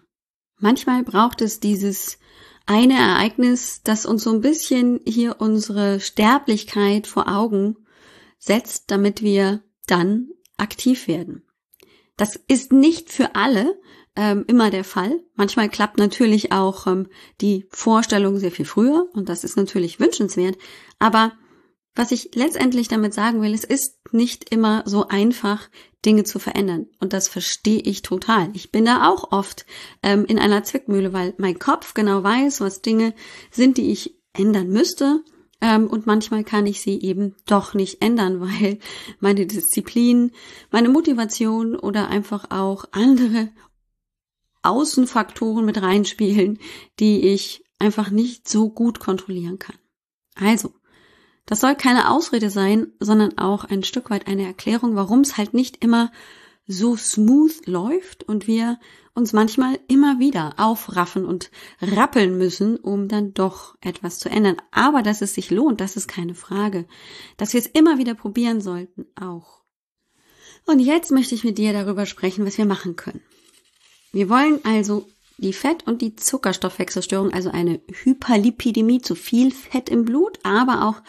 Manchmal 0.58 1.04
braucht 1.04 1.42
es 1.42 1.60
dieses 1.60 2.18
eine 2.66 2.96
Ereignis, 2.96 3.82
das 3.84 4.06
uns 4.06 4.24
so 4.24 4.32
ein 4.32 4.42
bisschen 4.42 5.00
hier 5.06 5.38
unsere 5.40 6.00
Sterblichkeit 6.00 7.08
vor 7.08 7.28
Augen 7.28 7.78
setzt, 8.40 8.90
damit 8.90 9.22
wir 9.22 9.64
dann 9.88 10.30
aktiv 10.58 11.08
werden. 11.08 11.44
Das 12.18 12.36
ist 12.36 12.72
nicht 12.72 13.12
für 13.12 13.36
alle 13.36 13.80
ähm, 14.16 14.46
immer 14.48 14.72
der 14.72 14.84
Fall. 14.84 15.20
Manchmal 15.36 15.70
klappt 15.70 15.98
natürlich 15.98 16.52
auch 16.52 16.88
ähm, 16.88 17.08
die 17.42 17.68
Vorstellung 17.70 18.38
sehr 18.38 18.52
viel 18.52 18.66
früher 18.66 19.10
und 19.14 19.30
das 19.30 19.44
ist 19.44 19.58
natürlich 19.58 20.00
wünschenswert. 20.00 20.58
Aber 20.98 21.34
was 21.96 22.12
ich 22.12 22.36
letztendlich 22.36 22.88
damit 22.88 23.14
sagen 23.14 23.42
will, 23.42 23.54
es 23.54 23.64
ist 23.64 23.98
nicht 24.12 24.52
immer 24.52 24.84
so 24.86 25.08
einfach, 25.08 25.70
Dinge 26.06 26.24
zu 26.24 26.40
verändern. 26.40 26.88
Und 27.00 27.14
das 27.14 27.28
verstehe 27.28 27.80
ich 27.80 28.02
total. 28.02 28.50
Ich 28.54 28.72
bin 28.72 28.86
da 28.86 29.10
auch 29.10 29.32
oft 29.32 29.66
ähm, 30.04 30.26
in 30.26 30.38
einer 30.38 30.64
Zwickmühle, 30.64 31.14
weil 31.14 31.34
mein 31.38 31.58
Kopf 31.58 31.94
genau 31.94 32.24
weiß, 32.24 32.62
was 32.62 32.82
Dinge 32.82 33.14
sind, 33.50 33.78
die 33.78 33.92
ich 33.92 34.16
ändern 34.34 34.70
müsste. 34.70 35.24
Ähm, 35.62 35.88
und 35.88 36.06
manchmal 36.06 36.44
kann 36.44 36.68
ich 36.68 36.82
sie 36.82 37.02
eben 37.02 37.36
doch 37.46 37.74
nicht 37.74 38.02
ändern, 38.02 38.40
weil 38.42 38.80
meine 39.20 39.46
Disziplin, 39.46 40.32
meine 40.72 40.90
Motivation 40.90 41.76
oder 41.76 42.10
einfach 42.10 42.52
auch 42.52 42.86
andere 42.92 43.50
Außenfaktoren 44.62 45.66
mit 45.66 45.82
reinspielen, 45.82 46.60
die 47.00 47.28
ich 47.28 47.64
einfach 47.80 48.10
nicht 48.10 48.48
so 48.48 48.70
gut 48.70 49.00
kontrollieren 49.00 49.60
kann. 49.60 49.78
Also, 50.36 50.74
das 51.46 51.62
soll 51.62 51.76
keine 51.76 52.12
Ausrede 52.12 52.50
sein, 52.50 52.88
sondern 53.00 53.38
auch 53.38 53.66
ein 53.66 53.84
Stück 53.84 54.10
weit 54.10 54.28
eine 54.28 54.46
Erklärung, 54.46 54.96
warum 54.96 55.22
es 55.22 55.38
halt 55.38 55.54
nicht 55.54 55.84
immer 55.84 56.12
so 56.68 56.96
smooth 56.96 57.68
läuft 57.68 58.24
und 58.24 58.48
wir 58.48 58.80
uns 59.14 59.32
manchmal 59.32 59.80
immer 59.88 60.20
wieder 60.20 60.56
aufraffen 60.58 61.26
und 61.26 61.52
rappeln 61.82 62.38
müssen, 62.38 62.76
um 62.78 63.08
dann 63.08 63.34
doch 63.34 63.76
etwas 63.82 64.20
zu 64.20 64.30
ändern. 64.30 64.58
Aber 64.72 65.04
dass 65.04 65.22
es 65.22 65.34
sich 65.34 65.52
lohnt, 65.52 65.80
das 65.80 65.96
ist 65.96 66.08
keine 66.08 66.36
Frage. 66.36 66.86
Dass 67.38 67.54
wir 67.54 67.60
es 67.60 67.68
immer 67.68 67.98
wieder 67.98 68.14
probieren 68.14 68.60
sollten, 68.60 69.06
auch. 69.16 69.64
Und 70.66 70.80
jetzt 70.80 71.12
möchte 71.12 71.36
ich 71.36 71.44
mit 71.44 71.58
dir 71.58 71.72
darüber 71.72 72.06
sprechen, 72.06 72.46
was 72.46 72.58
wir 72.58 72.66
machen 72.66 72.96
können. 72.96 73.22
Wir 74.12 74.30
wollen 74.30 74.60
also 74.66 75.08
die 75.38 75.54
Fett- 75.54 75.86
und 75.86 76.02
die 76.02 76.16
Zuckerstoffwechselstörung, 76.16 77.34
also 77.34 77.50
eine 77.50 77.82
Hyperlipidemie, 78.04 79.02
zu 79.02 79.16
viel 79.16 79.52
Fett 79.52 79.90
im 79.90 80.06
Blut, 80.06 80.40
aber 80.44 80.88
auch 80.88 81.02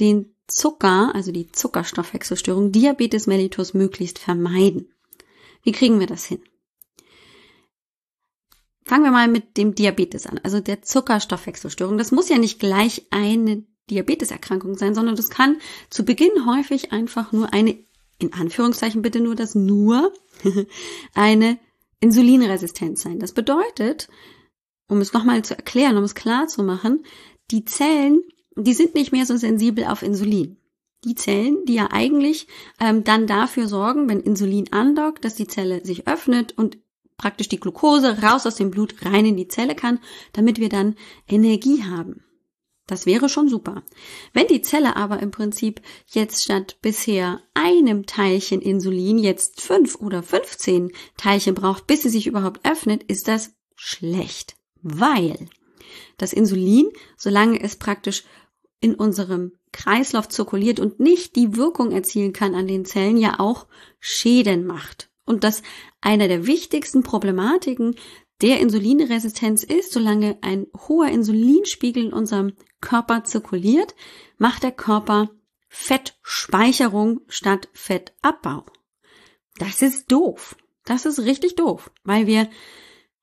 den 0.00 0.34
Zucker, 0.46 1.14
also 1.14 1.32
die 1.32 1.50
Zuckerstoffwechselstörung, 1.50 2.72
Diabetes 2.72 3.26
mellitus 3.26 3.74
möglichst 3.74 4.18
vermeiden. 4.18 4.92
Wie 5.62 5.72
kriegen 5.72 5.98
wir 6.00 6.06
das 6.06 6.24
hin? 6.24 6.40
Fangen 8.84 9.04
wir 9.04 9.10
mal 9.10 9.26
mit 9.26 9.56
dem 9.56 9.74
Diabetes 9.74 10.26
an, 10.26 10.38
also 10.44 10.60
der 10.60 10.82
Zuckerstoffwechselstörung. 10.82 11.98
Das 11.98 12.12
muss 12.12 12.28
ja 12.28 12.38
nicht 12.38 12.60
gleich 12.60 13.06
eine 13.10 13.64
Diabeteserkrankung 13.90 14.76
sein, 14.76 14.94
sondern 14.94 15.16
das 15.16 15.30
kann 15.30 15.58
zu 15.90 16.04
Beginn 16.04 16.46
häufig 16.46 16.92
einfach 16.92 17.32
nur 17.32 17.52
eine, 17.52 17.78
in 18.18 18.32
Anführungszeichen 18.32 19.02
bitte 19.02 19.20
nur 19.20 19.34
das 19.34 19.56
nur, 19.56 20.12
eine 21.14 21.58
Insulinresistenz 22.00 23.02
sein. 23.02 23.18
Das 23.18 23.32
bedeutet, 23.32 24.08
um 24.88 25.00
es 25.00 25.12
nochmal 25.12 25.42
zu 25.42 25.56
erklären, 25.56 25.96
um 25.96 26.04
es 26.04 26.14
klar 26.14 26.46
zu 26.46 26.62
machen, 26.62 27.04
die 27.50 27.64
Zellen, 27.64 28.22
die 28.56 28.74
sind 28.74 28.94
nicht 28.94 29.12
mehr 29.12 29.26
so 29.26 29.36
sensibel 29.36 29.84
auf 29.84 30.02
Insulin. 30.02 30.58
Die 31.04 31.14
Zellen, 31.14 31.64
die 31.66 31.74
ja 31.74 31.88
eigentlich 31.90 32.48
ähm, 32.80 33.04
dann 33.04 33.26
dafür 33.26 33.68
sorgen, 33.68 34.08
wenn 34.08 34.20
Insulin 34.20 34.72
andockt, 34.72 35.24
dass 35.24 35.34
die 35.36 35.46
Zelle 35.46 35.84
sich 35.84 36.08
öffnet 36.08 36.56
und 36.56 36.78
praktisch 37.16 37.48
die 37.48 37.60
Glucose 37.60 38.22
raus 38.22 38.46
aus 38.46 38.56
dem 38.56 38.70
Blut 38.70 38.94
rein 39.04 39.24
in 39.24 39.36
die 39.36 39.48
Zelle 39.48 39.74
kann, 39.74 40.00
damit 40.32 40.58
wir 40.58 40.68
dann 40.68 40.96
Energie 41.28 41.84
haben. 41.84 42.25
Das 42.86 43.04
wäre 43.04 43.28
schon 43.28 43.48
super. 43.48 43.82
Wenn 44.32 44.46
die 44.46 44.62
Zelle 44.62 44.96
aber 44.96 45.20
im 45.20 45.32
Prinzip 45.32 45.80
jetzt 46.06 46.44
statt 46.44 46.78
bisher 46.82 47.40
einem 47.52 48.06
Teilchen 48.06 48.60
Insulin 48.60 49.18
jetzt 49.18 49.60
fünf 49.60 49.96
oder 49.96 50.22
15 50.22 50.92
Teilchen 51.16 51.54
braucht, 51.54 51.88
bis 51.88 52.02
sie 52.02 52.10
sich 52.10 52.28
überhaupt 52.28 52.60
öffnet, 52.64 53.02
ist 53.02 53.26
das 53.26 53.54
schlecht. 53.74 54.56
Weil 54.82 55.48
das 56.16 56.32
Insulin, 56.32 56.88
solange 57.16 57.60
es 57.60 57.76
praktisch 57.76 58.24
in 58.80 58.94
unserem 58.94 59.52
Kreislauf 59.72 60.28
zirkuliert 60.28 60.78
und 60.78 61.00
nicht 61.00 61.34
die 61.34 61.56
Wirkung 61.56 61.90
erzielen 61.90 62.32
kann 62.32 62.54
an 62.54 62.68
den 62.68 62.84
Zellen, 62.84 63.16
ja 63.16 63.40
auch 63.40 63.66
Schäden 63.98 64.64
macht. 64.64 65.10
Und 65.24 65.42
das 65.42 65.62
einer 66.00 66.28
der 66.28 66.46
wichtigsten 66.46 67.02
Problematiken 67.02 67.96
der 68.42 68.60
Insulinresistenz 68.60 69.62
ist, 69.62 69.92
solange 69.92 70.38
ein 70.42 70.66
hoher 70.88 71.08
Insulinspiegel 71.08 72.04
in 72.04 72.12
unserem 72.12 72.52
Körper 72.80 73.24
zirkuliert, 73.24 73.94
macht 74.38 74.62
der 74.62 74.72
Körper 74.72 75.30
Fettspeicherung 75.68 77.20
statt 77.28 77.68
Fettabbau. 77.72 78.64
Das 79.58 79.82
ist 79.82 80.12
doof. 80.12 80.56
Das 80.84 81.06
ist 81.06 81.20
richtig 81.20 81.56
doof, 81.56 81.90
weil 82.04 82.26
wir 82.26 82.48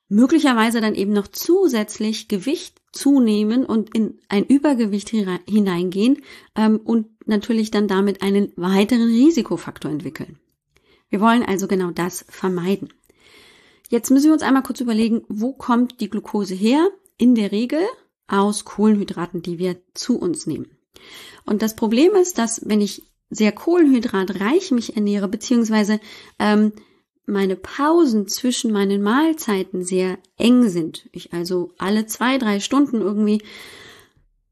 möglicherweise 0.09 0.81
dann 0.81 0.95
eben 0.95 1.13
noch 1.13 1.27
zusätzlich 1.27 2.27
Gewicht 2.27 2.81
zunehmen 2.91 3.65
und 3.65 3.95
in 3.95 4.19
ein 4.29 4.45
Übergewicht 4.45 5.09
hineingehen 5.09 6.21
ähm, 6.55 6.79
und 6.83 7.07
natürlich 7.27 7.71
dann 7.71 7.87
damit 7.87 8.21
einen 8.21 8.51
weiteren 8.55 9.07
Risikofaktor 9.07 9.89
entwickeln. 9.89 10.39
Wir 11.09 11.21
wollen 11.21 11.43
also 11.43 11.67
genau 11.67 11.91
das 11.91 12.25
vermeiden. 12.29 12.89
Jetzt 13.93 14.09
müssen 14.09 14.25
wir 14.25 14.33
uns 14.33 14.41
einmal 14.41 14.63
kurz 14.63 14.81
überlegen, 14.81 15.21
wo 15.29 15.53
kommt 15.53 16.01
die 16.01 16.09
Glucose 16.09 16.55
her? 16.55 16.89
In 17.19 17.35
der 17.35 17.51
Regel 17.51 17.81
aus 18.25 18.65
Kohlenhydraten, 18.65 19.43
die 19.43 19.59
wir 19.59 19.77
zu 19.93 20.17
uns 20.17 20.47
nehmen. 20.47 20.65
Und 21.45 21.61
das 21.61 21.75
Problem 21.75 22.15
ist, 22.15 22.39
dass 22.39 22.67
wenn 22.67 22.81
ich 22.81 23.03
sehr 23.29 23.51
kohlenhydratreich 23.51 24.71
mich 24.71 24.95
ernähre, 24.95 25.27
beziehungsweise 25.27 25.99
ähm, 26.39 26.71
meine 27.27 27.55
Pausen 27.55 28.27
zwischen 28.27 28.71
meinen 28.71 29.03
Mahlzeiten 29.03 29.83
sehr 29.83 30.17
eng 30.39 30.69
sind, 30.69 31.07
ich 31.11 31.31
also 31.31 31.75
alle 31.77 32.07
zwei, 32.07 32.39
drei 32.39 32.61
Stunden 32.61 32.99
irgendwie 32.99 33.43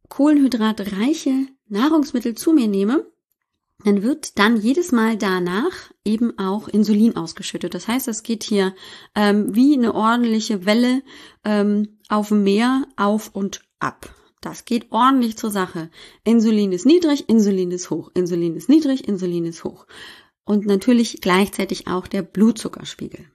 kohlenhydratreiche 0.07 1.47
Nahrungsmittel 1.67 2.35
zu 2.35 2.53
mir 2.53 2.67
nehme, 2.67 3.10
dann 3.85 4.03
wird 4.03 4.37
dann 4.39 4.57
jedes 4.57 4.91
Mal 4.91 5.17
danach 5.17 5.91
eben 6.05 6.37
auch 6.37 6.67
Insulin 6.67 7.15
ausgeschüttet. 7.15 7.73
Das 7.73 7.87
heißt, 7.87 8.07
es 8.07 8.23
geht 8.23 8.43
hier 8.43 8.73
ähm, 9.15 9.55
wie 9.55 9.73
eine 9.73 9.93
ordentliche 9.93 10.65
Welle 10.65 11.01
ähm, 11.43 11.97
auf 12.09 12.29
dem 12.29 12.43
Meer 12.43 12.87
auf 12.97 13.29
und 13.33 13.61
ab. 13.79 14.13
Das 14.41 14.65
geht 14.65 14.91
ordentlich 14.91 15.37
zur 15.37 15.51
Sache. 15.51 15.89
Insulin 16.23 16.71
ist 16.71 16.85
niedrig, 16.85 17.29
Insulin 17.29 17.71
ist 17.71 17.91
hoch, 17.91 18.09
Insulin 18.15 18.55
ist 18.55 18.69
niedrig, 18.69 19.07
Insulin 19.07 19.45
ist 19.45 19.63
hoch. 19.63 19.85
Und 20.43 20.65
natürlich 20.65 21.21
gleichzeitig 21.21 21.87
auch 21.87 22.07
der 22.07 22.23
Blutzuckerspiegel. 22.23 23.25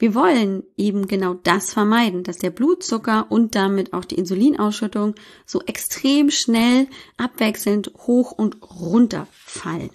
Wir 0.00 0.14
wollen 0.14 0.62
eben 0.78 1.08
genau 1.08 1.34
das 1.34 1.74
vermeiden, 1.74 2.24
dass 2.24 2.38
der 2.38 2.48
Blutzucker 2.48 3.26
und 3.28 3.54
damit 3.54 3.92
auch 3.92 4.06
die 4.06 4.14
Insulinausschüttung 4.14 5.14
so 5.44 5.60
extrem 5.66 6.30
schnell 6.30 6.88
abwechselnd 7.18 7.92
hoch 8.06 8.32
und 8.32 8.62
runter 8.62 9.28
fallen. 9.30 9.90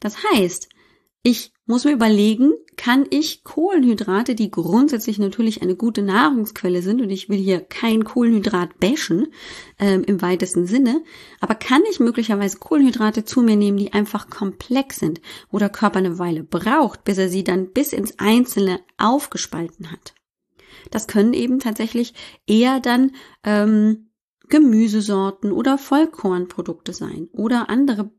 Das 0.00 0.16
heißt, 0.24 0.69
ich 1.22 1.52
muss 1.66 1.84
mir 1.84 1.92
überlegen, 1.92 2.52
kann 2.76 3.06
ich 3.10 3.44
Kohlenhydrate, 3.44 4.34
die 4.34 4.50
grundsätzlich 4.50 5.18
natürlich 5.18 5.60
eine 5.60 5.76
gute 5.76 6.02
Nahrungsquelle 6.02 6.80
sind, 6.80 7.02
und 7.02 7.10
ich 7.10 7.28
will 7.28 7.36
hier 7.38 7.60
kein 7.60 8.04
Kohlenhydrat 8.04 8.80
bashen 8.80 9.28
ähm, 9.78 10.02
im 10.04 10.22
weitesten 10.22 10.66
Sinne, 10.66 11.02
aber 11.40 11.54
kann 11.54 11.82
ich 11.90 12.00
möglicherweise 12.00 12.58
Kohlenhydrate 12.58 13.24
zu 13.24 13.42
mir 13.42 13.56
nehmen, 13.56 13.76
die 13.76 13.92
einfach 13.92 14.30
komplex 14.30 14.98
sind, 14.98 15.20
wo 15.50 15.58
der 15.58 15.68
Körper 15.68 15.98
eine 15.98 16.18
Weile 16.18 16.42
braucht, 16.42 17.04
bis 17.04 17.18
er 17.18 17.28
sie 17.28 17.44
dann 17.44 17.70
bis 17.72 17.92
ins 17.92 18.18
Einzelne 18.18 18.80
aufgespalten 18.96 19.92
hat. 19.92 20.14
Das 20.90 21.06
können 21.06 21.34
eben 21.34 21.58
tatsächlich 21.58 22.14
eher 22.46 22.80
dann 22.80 23.12
ähm, 23.44 24.10
Gemüsesorten 24.48 25.52
oder 25.52 25.76
Vollkornprodukte 25.76 26.94
sein 26.94 27.28
oder 27.32 27.68
andere 27.68 28.10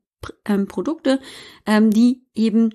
ähm, 0.45 0.67
Produkte, 0.67 1.19
ähm, 1.65 1.91
die 1.91 2.23
eben 2.35 2.69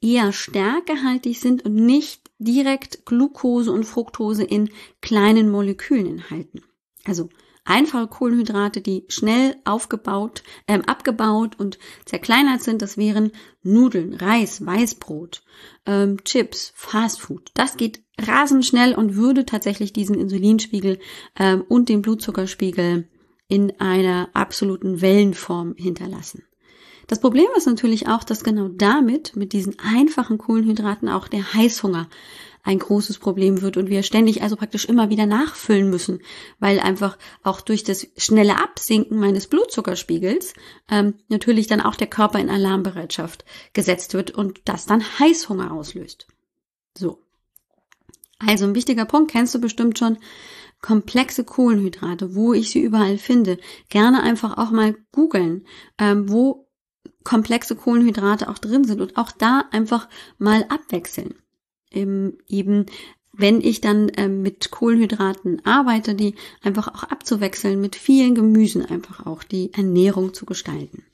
eher 0.00 0.32
stärkehaltig 0.32 1.40
sind 1.40 1.64
und 1.64 1.74
nicht 1.74 2.30
direkt 2.38 3.06
Glucose 3.06 3.72
und 3.72 3.84
Fructose 3.84 4.44
in 4.44 4.70
kleinen 5.00 5.50
Molekülen 5.50 6.06
enthalten. 6.06 6.62
Also 7.04 7.28
einfache 7.64 8.06
Kohlenhydrate, 8.06 8.80
die 8.80 9.04
schnell 9.08 9.56
aufgebaut, 9.64 10.42
ähm, 10.68 10.82
abgebaut 10.82 11.58
und 11.58 11.78
zerkleinert 12.04 12.62
sind, 12.62 12.82
das 12.82 12.96
wären 12.96 13.32
Nudeln, 13.62 14.14
Reis, 14.14 14.64
Weißbrot, 14.64 15.42
ähm, 15.86 16.22
Chips, 16.24 16.72
Fastfood. 16.74 17.50
Das 17.54 17.76
geht 17.76 18.02
rasend 18.18 18.64
schnell 18.64 18.94
und 18.94 19.16
würde 19.16 19.44
tatsächlich 19.44 19.92
diesen 19.92 20.18
Insulinspiegel 20.18 20.98
ähm, 21.38 21.64
und 21.68 21.88
den 21.88 22.02
Blutzuckerspiegel 22.02 23.08
in 23.48 23.80
einer 23.80 24.30
absoluten 24.32 25.00
Wellenform 25.00 25.74
hinterlassen. 25.76 26.44
Das 27.06 27.20
Problem 27.20 27.46
ist 27.56 27.66
natürlich 27.66 28.08
auch, 28.08 28.24
dass 28.24 28.42
genau 28.42 28.68
damit, 28.68 29.36
mit 29.36 29.52
diesen 29.52 29.78
einfachen 29.78 30.38
Kohlenhydraten 30.38 31.08
auch 31.08 31.28
der 31.28 31.54
Heißhunger 31.54 32.08
ein 32.66 32.80
großes 32.80 33.18
Problem 33.18 33.62
wird 33.62 33.76
und 33.76 33.88
wir 33.88 34.02
ständig 34.02 34.42
also 34.42 34.56
praktisch 34.56 34.86
immer 34.86 35.08
wieder 35.08 35.24
nachfüllen 35.24 35.88
müssen, 35.88 36.20
weil 36.58 36.80
einfach 36.80 37.16
auch 37.44 37.60
durch 37.60 37.84
das 37.84 38.08
schnelle 38.16 38.60
Absinken 38.60 39.20
meines 39.20 39.46
Blutzuckerspiegels 39.46 40.54
ähm, 40.90 41.14
natürlich 41.28 41.68
dann 41.68 41.80
auch 41.80 41.94
der 41.94 42.08
Körper 42.08 42.40
in 42.40 42.50
Alarmbereitschaft 42.50 43.44
gesetzt 43.72 44.14
wird 44.14 44.32
und 44.32 44.62
das 44.64 44.84
dann 44.84 45.04
Heißhunger 45.20 45.70
auslöst. 45.70 46.26
So. 46.98 47.22
Also 48.38 48.66
ein 48.66 48.74
wichtiger 48.74 49.04
Punkt 49.04 49.30
kennst 49.30 49.54
du 49.54 49.60
bestimmt 49.60 49.98
schon. 49.98 50.18
Komplexe 50.82 51.42
Kohlenhydrate, 51.44 52.34
wo 52.34 52.52
ich 52.52 52.70
sie 52.70 52.80
überall 52.80 53.16
finde. 53.16 53.58
Gerne 53.88 54.22
einfach 54.22 54.58
auch 54.58 54.70
mal 54.70 54.94
googeln, 55.10 55.66
ähm, 55.98 56.28
wo 56.28 56.65
komplexe 57.26 57.74
Kohlenhydrate 57.74 58.48
auch 58.48 58.58
drin 58.58 58.84
sind 58.84 59.00
und 59.00 59.16
auch 59.16 59.32
da 59.32 59.64
einfach 59.72 60.08
mal 60.38 60.64
abwechseln. 60.68 61.34
Eben, 61.90 62.38
eben 62.46 62.86
wenn 63.32 63.60
ich 63.60 63.80
dann 63.80 64.10
ähm, 64.16 64.42
mit 64.42 64.70
Kohlenhydraten 64.70 65.64
arbeite, 65.66 66.14
die 66.14 66.36
einfach 66.62 66.88
auch 66.88 67.02
abzuwechseln, 67.02 67.80
mit 67.80 67.96
vielen 67.96 68.34
Gemüsen 68.34 68.86
einfach 68.86 69.26
auch 69.26 69.42
die 69.42 69.72
Ernährung 69.74 70.34
zu 70.34 70.46
gestalten. 70.46 71.04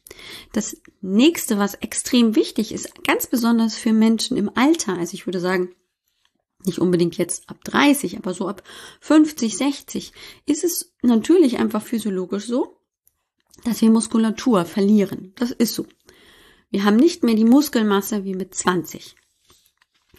Das 0.52 0.76
nächste, 1.00 1.59
was 1.59 1.75
extrem 1.75 2.37
wichtig 2.37 2.73
ist, 2.73 3.04
ganz 3.04 3.26
besonders 3.26 3.76
für 3.76 3.95
Menschen 3.95 4.37
im 4.37 4.50
Alter, 4.54 4.99
also 4.99 5.14
ich 5.14 5.26
würde 5.26 5.40
sagen, 5.40 5.71
nicht 6.64 6.78
unbedingt 6.78 7.16
jetzt 7.16 7.49
ab 7.49 7.64
30, 7.64 8.19
aber 8.19 8.35
so 8.35 8.47
ab 8.47 8.62
50, 9.00 9.57
60, 9.57 10.12
ist 10.45 10.62
es 10.62 10.92
natürlich 11.00 11.59
einfach 11.59 11.83
physiologisch 11.83 12.47
so, 12.47 12.76
dass 13.64 13.81
wir 13.81 13.90
Muskulatur 13.90 14.64
verlieren. 14.64 15.33
Das 15.37 15.50
ist 15.50 15.75
so. 15.75 15.87
Wir 16.73 16.85
haben 16.85 16.97
nicht 16.97 17.23
mehr 17.23 17.35
die 17.35 17.45
Muskelmasse 17.45 18.25
wie 18.25 18.35
mit 18.35 18.55
20. 18.55 19.14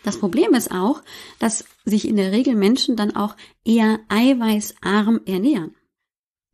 Das 0.03 0.19
Problem 0.19 0.53
ist 0.53 0.72
auch, 0.72 1.01
dass 1.39 1.65
sich 1.83 2.07
in 2.07 2.15
der 2.15 2.31
Regel 2.31 2.55
Menschen 2.55 2.95
dann 2.95 3.15
auch 3.15 3.36
eher 3.65 4.00
eiweißarm 4.07 5.22
ernähren. 5.25 5.75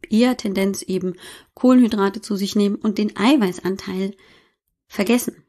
Eher 0.10 0.38
Tendenz 0.38 0.84
eben 0.84 1.16
Kohlenhydrate 1.54 2.22
zu 2.22 2.38
sich 2.38 2.56
nehmen 2.56 2.76
und 2.76 2.98
den 2.98 3.18
Eiweißanteil 3.18 4.16
vergessen. 4.88 5.44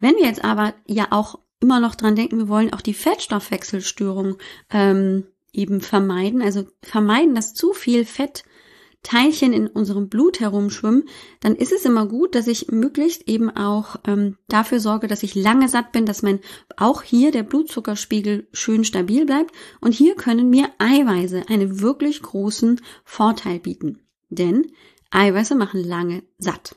Wenn 0.00 0.16
wir 0.16 0.24
jetzt 0.24 0.44
aber 0.44 0.74
ja 0.86 1.08
auch 1.10 1.38
immer 1.60 1.78
noch 1.78 1.94
dran 1.94 2.16
denken, 2.16 2.38
wir 2.38 2.48
wollen 2.48 2.72
auch 2.72 2.80
die 2.80 2.94
Fettstoffwechselstörung 2.94 4.38
ähm, 4.70 5.26
eben 5.52 5.80
vermeiden, 5.80 6.42
also 6.42 6.66
vermeiden, 6.82 7.36
dass 7.36 7.54
zu 7.54 7.72
viel 7.72 8.04
Fett 8.04 8.42
Teilchen 9.02 9.52
in 9.52 9.68
unserem 9.68 10.08
Blut 10.08 10.40
herumschwimmen, 10.40 11.04
dann 11.40 11.54
ist 11.54 11.72
es 11.72 11.84
immer 11.84 12.06
gut, 12.06 12.34
dass 12.34 12.46
ich 12.46 12.68
möglichst 12.68 13.28
eben 13.28 13.48
auch 13.48 13.96
ähm, 14.06 14.36
dafür 14.48 14.80
sorge, 14.80 15.06
dass 15.06 15.22
ich 15.22 15.34
lange 15.34 15.68
satt 15.68 15.92
bin, 15.92 16.04
dass 16.04 16.22
mein 16.22 16.40
auch 16.76 17.02
hier 17.02 17.30
der 17.30 17.44
Blutzuckerspiegel 17.44 18.48
schön 18.52 18.84
stabil 18.84 19.24
bleibt. 19.24 19.54
Und 19.80 19.92
hier 19.92 20.14
können 20.14 20.50
mir 20.50 20.68
Eiweiße 20.78 21.44
einen 21.48 21.80
wirklich 21.80 22.22
großen 22.22 22.80
Vorteil 23.04 23.60
bieten. 23.60 24.00
Denn 24.28 24.72
Eiweiße 25.10 25.54
machen 25.54 25.82
lange 25.82 26.22
satt. 26.38 26.76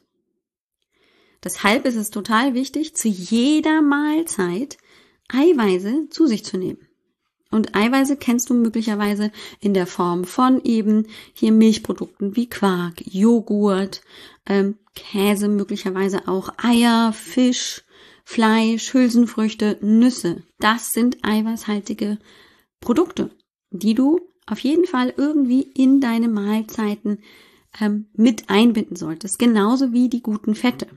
Deshalb 1.44 1.86
ist 1.86 1.96
es 1.96 2.12
total 2.12 2.54
wichtig, 2.54 2.96
zu 2.96 3.08
jeder 3.08 3.82
Mahlzeit 3.82 4.78
Eiweiße 5.28 6.10
zu 6.10 6.28
sich 6.28 6.46
zu 6.46 6.58
nehmen. 6.58 6.88
Und 7.52 7.76
Eiweiße 7.76 8.16
kennst 8.16 8.50
du 8.50 8.54
möglicherweise 8.54 9.32
in 9.60 9.74
der 9.74 9.86
Form 9.86 10.24
von 10.24 10.64
eben 10.64 11.08
hier 11.34 11.52
Milchprodukten 11.52 12.36
wie 12.36 12.48
Quark, 12.48 13.04
Joghurt, 13.06 14.02
ähm, 14.48 14.78
Käse, 14.96 15.48
möglicherweise 15.50 16.28
auch 16.28 16.50
Eier, 16.58 17.14
Fisch, 17.14 17.84
Fleisch, 18.24 18.94
Hülsenfrüchte, 18.94 19.78
Nüsse. 19.82 20.44
Das 20.60 20.94
sind 20.94 21.18
eiweißhaltige 21.24 22.18
Produkte, 22.80 23.30
die 23.70 23.94
du 23.94 24.20
auf 24.48 24.60
jeden 24.60 24.86
Fall 24.86 25.14
irgendwie 25.16 25.62
in 25.62 26.00
deine 26.00 26.30
Mahlzeiten 26.30 27.20
ähm, 27.80 28.08
mit 28.14 28.50
einbinden 28.50 28.96
solltest. 28.96 29.40
Genauso 29.40 29.94
wie 29.94 30.10
die 30.10 30.22
guten 30.22 30.56
Fette. 30.56 30.88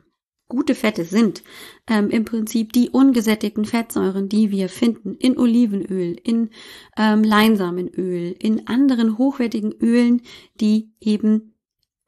Gute 0.54 0.76
Fette 0.76 1.04
sind 1.04 1.42
ähm, 1.88 2.10
im 2.10 2.24
Prinzip 2.24 2.72
die 2.72 2.90
ungesättigten 2.90 3.64
Fettsäuren, 3.64 4.28
die 4.28 4.52
wir 4.52 4.68
finden 4.68 5.16
in 5.16 5.36
Olivenöl, 5.36 6.16
in 6.22 6.50
ähm, 6.96 7.24
Leinsamenöl, 7.24 8.36
in 8.38 8.68
anderen 8.68 9.18
hochwertigen 9.18 9.72
Ölen, 9.72 10.22
die 10.60 10.92
eben 11.00 11.56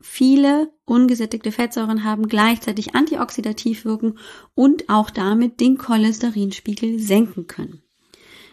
viele 0.01 0.71
ungesättigte 0.85 1.51
Fettsäuren 1.51 2.05
haben, 2.05 2.29
gleichzeitig 2.29 2.95
antioxidativ 2.95 3.85
wirken 3.85 4.17
und 4.55 4.89
auch 4.91 5.11
damit 5.11 5.59
den 5.59 5.77
Cholesterinspiegel 5.77 7.01
senken 7.01 7.49
können. 7.49 7.83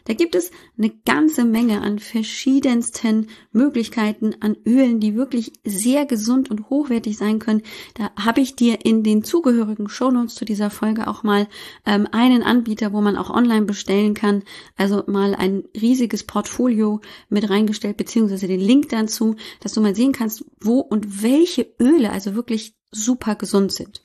Da 0.05 0.13
gibt 0.13 0.35
es 0.35 0.51
eine 0.77 0.89
ganze 0.89 1.45
Menge 1.45 1.81
an 1.81 1.99
verschiedensten 1.99 3.27
Möglichkeiten 3.51 4.35
an 4.41 4.57
Ölen, 4.65 4.99
die 4.99 5.15
wirklich 5.15 5.53
sehr 5.63 6.05
gesund 6.05 6.51
und 6.51 6.69
hochwertig 6.69 7.17
sein 7.17 7.39
können. 7.39 7.61
Da 7.93 8.11
habe 8.15 8.41
ich 8.41 8.55
dir 8.55 8.85
in 8.85 9.03
den 9.03 9.23
zugehörigen 9.23 9.87
Shownotes 9.87 10.35
zu 10.35 10.45
dieser 10.45 10.69
Folge 10.69 11.07
auch 11.07 11.23
mal 11.23 11.47
ähm, 11.85 12.07
einen 12.11 12.43
Anbieter, 12.43 12.93
wo 12.93 13.01
man 13.01 13.15
auch 13.15 13.29
online 13.29 13.65
bestellen 13.65 14.13
kann. 14.13 14.43
Also 14.75 15.03
mal 15.07 15.35
ein 15.35 15.63
riesiges 15.79 16.23
Portfolio 16.23 17.01
mit 17.29 17.49
reingestellt, 17.49 17.97
beziehungsweise 17.97 18.47
den 18.47 18.59
Link 18.59 18.89
dazu, 18.89 19.35
dass 19.61 19.73
du 19.73 19.81
mal 19.81 19.95
sehen 19.95 20.11
kannst, 20.11 20.45
wo 20.59 20.79
und 20.79 21.23
welche 21.23 21.67
Öle 21.79 22.11
also 22.11 22.35
wirklich 22.35 22.75
super 22.91 23.35
gesund 23.35 23.71
sind 23.71 24.01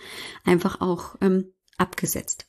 einfach 0.46 0.82
auch 0.82 1.16
ähm, 1.22 1.54
abgesetzt. 1.78 2.46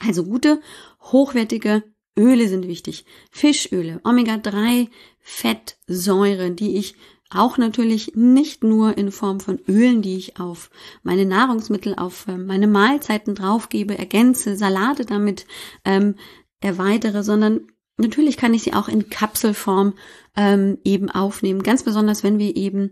Also 0.00 0.24
gute, 0.24 0.60
hochwertige 1.00 1.84
Öle 2.18 2.48
sind 2.48 2.66
wichtig. 2.66 3.04
Fischöle, 3.30 4.00
Omega-3 4.04 4.88
Fettsäuren, 5.20 6.56
die 6.56 6.76
ich 6.76 6.94
auch 7.30 7.58
natürlich 7.58 8.14
nicht 8.14 8.62
nur 8.62 8.96
in 8.96 9.10
Form 9.10 9.40
von 9.40 9.58
Ölen, 9.68 10.00
die 10.00 10.16
ich 10.16 10.38
auf 10.38 10.70
meine 11.02 11.26
Nahrungsmittel, 11.26 11.94
auf 11.96 12.28
äh, 12.28 12.38
meine 12.38 12.68
Mahlzeiten 12.68 13.34
draufgebe, 13.34 13.98
ergänze, 13.98 14.56
Salate 14.56 15.04
damit 15.04 15.46
ähm, 15.84 16.14
erweitere, 16.66 17.22
sondern 17.22 17.68
natürlich 17.96 18.36
kann 18.36 18.54
ich 18.54 18.62
sie 18.62 18.74
auch 18.74 18.88
in 18.88 19.08
Kapselform 19.08 19.94
ähm, 20.36 20.78
eben 20.84 21.10
aufnehmen. 21.10 21.62
Ganz 21.62 21.82
besonders, 21.82 22.22
wenn 22.22 22.38
wir 22.38 22.56
eben 22.56 22.90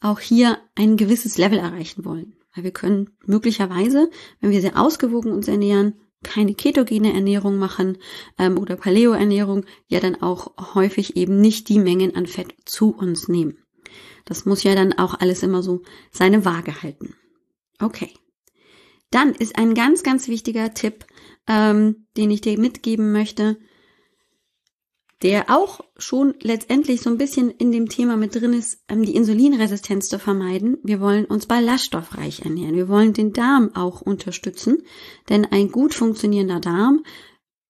auch 0.00 0.20
hier 0.20 0.58
ein 0.74 0.96
gewisses 0.96 1.38
Level 1.38 1.58
erreichen 1.58 2.04
wollen. 2.04 2.36
Weil 2.54 2.64
wir 2.64 2.70
können 2.70 3.10
möglicherweise, 3.26 4.10
wenn 4.40 4.50
wir 4.50 4.60
sehr 4.60 4.80
ausgewogen 4.80 5.32
uns 5.32 5.48
ernähren, 5.48 5.94
keine 6.22 6.54
ketogene 6.54 7.12
Ernährung 7.12 7.58
machen 7.58 7.98
ähm, 8.38 8.58
oder 8.58 8.76
Paleo-Ernährung, 8.76 9.64
ja 9.88 10.00
dann 10.00 10.20
auch 10.22 10.74
häufig 10.74 11.16
eben 11.16 11.40
nicht 11.40 11.68
die 11.68 11.78
Mengen 11.78 12.14
an 12.16 12.26
Fett 12.26 12.54
zu 12.64 12.94
uns 12.94 13.28
nehmen. 13.28 13.58
Das 14.24 14.46
muss 14.46 14.62
ja 14.62 14.74
dann 14.74 14.94
auch 14.94 15.14
alles 15.14 15.42
immer 15.42 15.62
so 15.62 15.82
seine 16.10 16.44
Waage 16.44 16.82
halten. 16.82 17.14
Okay. 17.80 18.10
Dann 19.10 19.34
ist 19.34 19.56
ein 19.58 19.74
ganz, 19.74 20.02
ganz 20.02 20.28
wichtiger 20.28 20.74
Tipp, 20.74 21.04
ähm, 21.48 22.06
den 22.16 22.30
ich 22.30 22.40
dir 22.40 22.58
mitgeben 22.58 23.12
möchte, 23.12 23.56
der 25.22 25.48
auch 25.48 25.80
schon 25.96 26.34
letztendlich 26.40 27.00
so 27.00 27.08
ein 27.08 27.16
bisschen 27.16 27.50
in 27.50 27.72
dem 27.72 27.88
Thema 27.88 28.16
mit 28.16 28.34
drin 28.34 28.52
ist, 28.52 28.84
ähm, 28.88 29.04
die 29.04 29.14
Insulinresistenz 29.14 30.08
zu 30.08 30.18
vermeiden. 30.18 30.76
Wir 30.82 31.00
wollen 31.00 31.24
uns 31.24 31.46
ballaststoffreich 31.46 32.42
ernähren. 32.42 32.76
Wir 32.76 32.88
wollen 32.88 33.14
den 33.14 33.32
Darm 33.32 33.74
auch 33.74 34.02
unterstützen, 34.02 34.82
denn 35.30 35.46
ein 35.46 35.70
gut 35.70 35.94
funktionierender 35.94 36.60
Darm 36.60 37.04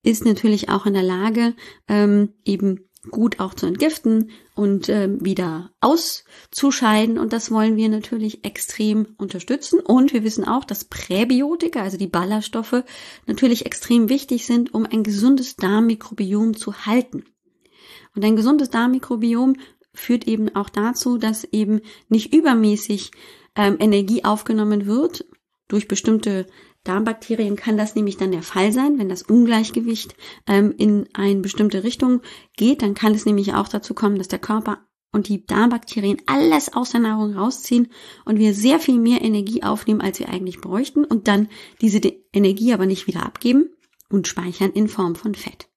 ist 0.02 0.24
natürlich 0.24 0.68
auch 0.68 0.84
in 0.86 0.94
der 0.94 1.02
Lage, 1.02 1.54
ähm, 1.88 2.34
eben 2.44 2.88
gut 3.10 3.40
auch 3.40 3.54
zu 3.54 3.66
entgiften 3.66 4.30
und 4.54 4.88
äh, 4.88 5.08
wieder 5.20 5.70
auszuscheiden. 5.80 7.18
Und 7.18 7.32
das 7.32 7.50
wollen 7.50 7.76
wir 7.76 7.88
natürlich 7.88 8.44
extrem 8.44 9.14
unterstützen. 9.18 9.80
Und 9.80 10.12
wir 10.12 10.24
wissen 10.24 10.44
auch, 10.44 10.64
dass 10.64 10.84
Präbiotika, 10.84 11.82
also 11.82 11.96
die 11.96 12.06
Ballaststoffe, 12.06 12.84
natürlich 13.26 13.66
extrem 13.66 14.08
wichtig 14.08 14.46
sind, 14.46 14.74
um 14.74 14.86
ein 14.86 15.02
gesundes 15.02 15.56
Darmmikrobiom 15.56 16.56
zu 16.56 16.86
halten. 16.86 17.24
Und 18.14 18.24
ein 18.24 18.36
gesundes 18.36 18.70
Darmmikrobiom 18.70 19.56
führt 19.92 20.26
eben 20.26 20.54
auch 20.54 20.68
dazu, 20.68 21.18
dass 21.18 21.44
eben 21.44 21.80
nicht 22.08 22.34
übermäßig 22.34 23.12
ähm, 23.56 23.76
Energie 23.78 24.24
aufgenommen 24.24 24.86
wird 24.86 25.24
durch 25.68 25.88
bestimmte 25.88 26.46
Darmbakterien 26.84 27.56
kann 27.56 27.76
das 27.76 27.94
nämlich 27.94 28.16
dann 28.16 28.30
der 28.30 28.42
Fall 28.42 28.72
sein, 28.72 28.98
wenn 28.98 29.08
das 29.08 29.22
Ungleichgewicht 29.22 30.14
ähm, 30.46 30.74
in 30.76 31.08
eine 31.14 31.40
bestimmte 31.40 31.82
Richtung 31.82 32.20
geht, 32.56 32.82
dann 32.82 32.94
kann 32.94 33.14
es 33.14 33.26
nämlich 33.26 33.54
auch 33.54 33.68
dazu 33.68 33.94
kommen, 33.94 34.18
dass 34.18 34.28
der 34.28 34.38
Körper 34.38 34.78
und 35.10 35.28
die 35.28 35.46
Darmbakterien 35.46 36.18
alles 36.26 36.74
aus 36.74 36.90
der 36.90 37.00
Nahrung 37.00 37.34
rausziehen 37.34 37.88
und 38.24 38.38
wir 38.38 38.52
sehr 38.52 38.80
viel 38.80 38.98
mehr 38.98 39.22
Energie 39.22 39.62
aufnehmen, 39.62 40.00
als 40.00 40.18
wir 40.18 40.28
eigentlich 40.28 40.60
bräuchten 40.60 41.04
und 41.04 41.28
dann 41.28 41.48
diese 41.80 42.00
Energie 42.32 42.74
aber 42.74 42.86
nicht 42.86 43.06
wieder 43.06 43.24
abgeben 43.24 43.70
und 44.10 44.28
speichern 44.28 44.72
in 44.72 44.88
Form 44.88 45.14
von 45.14 45.34
Fett. 45.34 45.68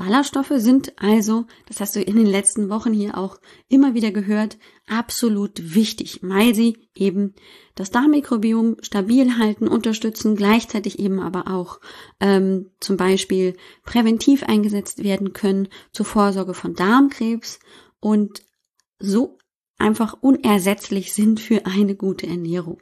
Ballaststoffe 0.00 0.54
sind 0.56 0.94
also, 0.96 1.44
das 1.66 1.78
hast 1.80 1.94
du 1.94 2.00
in 2.00 2.16
den 2.16 2.24
letzten 2.24 2.70
Wochen 2.70 2.94
hier 2.94 3.18
auch 3.18 3.38
immer 3.68 3.92
wieder 3.92 4.10
gehört, 4.10 4.56
absolut 4.86 5.74
wichtig, 5.74 6.20
weil 6.22 6.54
sie 6.54 6.88
eben 6.94 7.34
das 7.74 7.90
Darmmikrobiom 7.90 8.78
stabil 8.80 9.36
halten, 9.36 9.68
unterstützen, 9.68 10.36
gleichzeitig 10.36 11.00
eben 11.00 11.20
aber 11.20 11.48
auch 11.48 11.80
ähm, 12.18 12.70
zum 12.80 12.96
Beispiel 12.96 13.58
präventiv 13.84 14.42
eingesetzt 14.42 15.04
werden 15.04 15.34
können 15.34 15.68
zur 15.92 16.06
Vorsorge 16.06 16.54
von 16.54 16.72
Darmkrebs 16.72 17.58
und 18.00 18.42
so 18.98 19.36
einfach 19.76 20.16
unersetzlich 20.22 21.12
sind 21.12 21.40
für 21.40 21.66
eine 21.66 21.94
gute 21.94 22.26
Ernährung. 22.26 22.80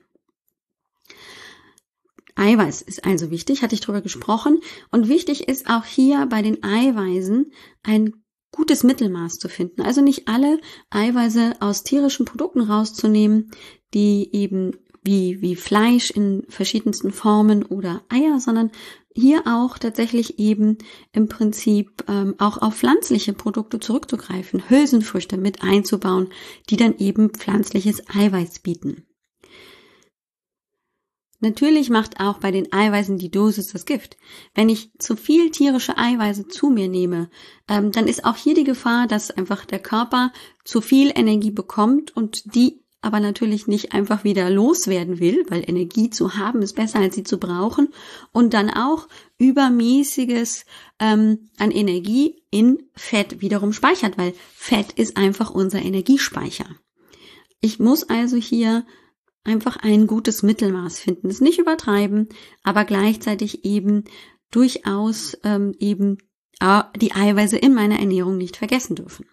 Eiweiß 2.39 2.83
ist 2.83 3.05
also 3.05 3.31
wichtig, 3.31 3.63
hatte 3.63 3.75
ich 3.75 3.81
drüber 3.81 4.01
gesprochen. 4.01 4.61
Und 4.91 5.09
wichtig 5.09 5.49
ist 5.49 5.69
auch 5.69 5.85
hier 5.85 6.27
bei 6.27 6.43
den 6.43 6.63
Eiweißen 6.63 7.53
ein 7.83 8.13
gutes 8.53 8.83
Mittelmaß 8.83 9.39
zu 9.39 9.49
finden. 9.49 9.83
Also 9.83 10.01
nicht 10.01 10.29
alle 10.29 10.61
Eiweiße 10.91 11.57
aus 11.61 11.83
tierischen 11.83 12.27
Produkten 12.27 12.61
rauszunehmen, 12.61 13.51
die 13.95 14.31
eben 14.33 14.73
wie, 15.03 15.41
wie 15.41 15.57
Fleisch 15.57 16.11
in 16.11 16.45
verschiedensten 16.49 17.13
Formen 17.13 17.65
oder 17.65 18.03
Eier, 18.09 18.41
sondern 18.41 18.71
hier 19.15 19.43
auch 19.47 19.79
tatsächlich 19.79 20.39
eben 20.39 20.79
im 21.13 21.29
Prinzip 21.29 22.05
ähm, 22.09 22.35
auch 22.39 22.59
auf 22.59 22.77
pflanzliche 22.77 23.33
Produkte 23.33 23.81
zurückzugreifen, 23.81 24.69
Hülsenfrüchte 24.69 25.37
mit 25.37 25.63
einzubauen, 25.63 26.29
die 26.71 26.77
dann 26.77 26.99
eben 26.99 27.31
pflanzliches 27.31 28.03
Eiweiß 28.09 28.61
bieten. 28.61 29.05
Natürlich 31.41 31.89
macht 31.89 32.19
auch 32.19 32.39
bei 32.39 32.51
den 32.51 32.73
Eiweißen 32.73 33.17
die 33.17 33.31
Dosis 33.31 33.69
das 33.69 33.85
Gift. 33.85 34.17
Wenn 34.55 34.69
ich 34.69 34.91
zu 34.99 35.15
viel 35.17 35.51
tierische 35.51 35.97
Eiweiße 35.97 36.49
zu 36.49 36.69
mir 36.69 36.89
nehme, 36.89 37.31
ähm, 37.69 37.93
dann 37.93 38.09
ist 38.09 38.25
auch 38.25 38.37
hier 38.37 38.55
die 38.55 38.65
Gefahr, 38.65 39.07
dass 39.07 39.31
einfach 39.31 39.65
der 39.65 39.79
Körper 39.79 40.33
zu 40.65 40.81
viel 40.81 41.13
Energie 41.15 41.53
bekommt 41.53 42.17
und 42.17 42.55
die 42.55 42.83
aber 43.01 43.21
natürlich 43.21 43.69
nicht 43.69 43.93
einfach 43.93 44.25
wieder 44.25 44.51
loswerden 44.51 45.21
will, 45.21 45.45
weil 45.49 45.63
Energie 45.69 46.11
zu 46.11 46.35
haben 46.37 46.63
ist 46.63 46.75
besser 46.75 46.99
als 46.99 47.15
sie 47.15 47.23
zu 47.23 47.39
brauchen 47.39 47.89
und 48.33 48.55
dann 48.55 48.71
auch 48.71 49.07
übermäßiges 49.39 50.65
ähm, 50.99 51.51
an 51.59 51.71
Energie 51.71 52.43
in 52.51 52.83
Fett 52.97 53.41
wiederum 53.41 53.73
speichert, 53.73 54.19
weil 54.19 54.35
Fett 54.55 54.93
ist 54.93 55.17
einfach 55.17 55.51
unser 55.51 55.81
Energiespeicher. 55.81 56.67
Ich 57.61 57.79
muss 57.79 58.03
also 58.03 58.37
hier 58.37 58.85
einfach 59.49 59.77
ein 59.77 60.07
gutes 60.07 60.43
Mittelmaß 60.43 61.01
finden. 61.01 61.29
Es 61.29 61.41
nicht 61.41 61.59
übertreiben, 61.59 62.29
aber 62.63 62.85
gleichzeitig 62.85 63.65
eben 63.65 64.05
durchaus 64.51 65.37
ähm, 65.43 65.75
eben 65.79 66.19
äh, 66.61 66.83
die 66.97 67.13
Eiweiße 67.13 67.57
in 67.57 67.75
meiner 67.75 67.99
Ernährung 67.99 68.37
nicht 68.37 68.57
vergessen 68.57 68.95
dürfen. 68.95 69.27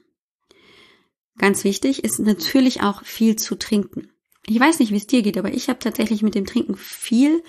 Ganz 1.37 1.63
wichtig 1.63 2.03
ist 2.03 2.19
natürlich 2.19 2.81
auch 2.81 3.03
viel 3.03 3.35
zu 3.35 3.55
trinken. 3.55 4.09
Ich 4.47 4.59
weiß 4.59 4.79
nicht, 4.79 4.91
wie 4.91 4.97
es 4.97 5.07
dir 5.07 5.21
geht, 5.21 5.37
aber 5.37 5.53
ich 5.53 5.69
habe 5.69 5.79
tatsächlich 5.79 6.21
mit 6.21 6.35
dem 6.35 6.45
Trinken 6.45 6.77
viel 6.77 7.43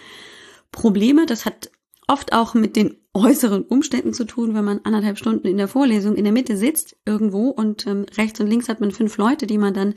Probleme. 0.72 1.26
Das 1.26 1.44
hat 1.44 1.70
oft 2.08 2.32
auch 2.32 2.54
mit 2.54 2.74
den 2.74 2.96
äußeren 3.16 3.62
Umständen 3.62 4.12
zu 4.12 4.24
tun, 4.24 4.54
wenn 4.54 4.64
man 4.64 4.80
anderthalb 4.84 5.18
Stunden 5.18 5.46
in 5.46 5.56
der 5.56 5.68
Vorlesung 5.68 6.16
in 6.16 6.24
der 6.24 6.32
Mitte 6.32 6.56
sitzt 6.56 6.96
irgendwo 7.06 7.48
und 7.48 7.86
ähm, 7.86 8.04
rechts 8.16 8.38
und 8.40 8.46
links 8.46 8.68
hat 8.68 8.80
man 8.80 8.90
fünf 8.90 9.16
Leute, 9.16 9.46
die 9.46 9.56
man 9.56 9.72
dann 9.72 9.94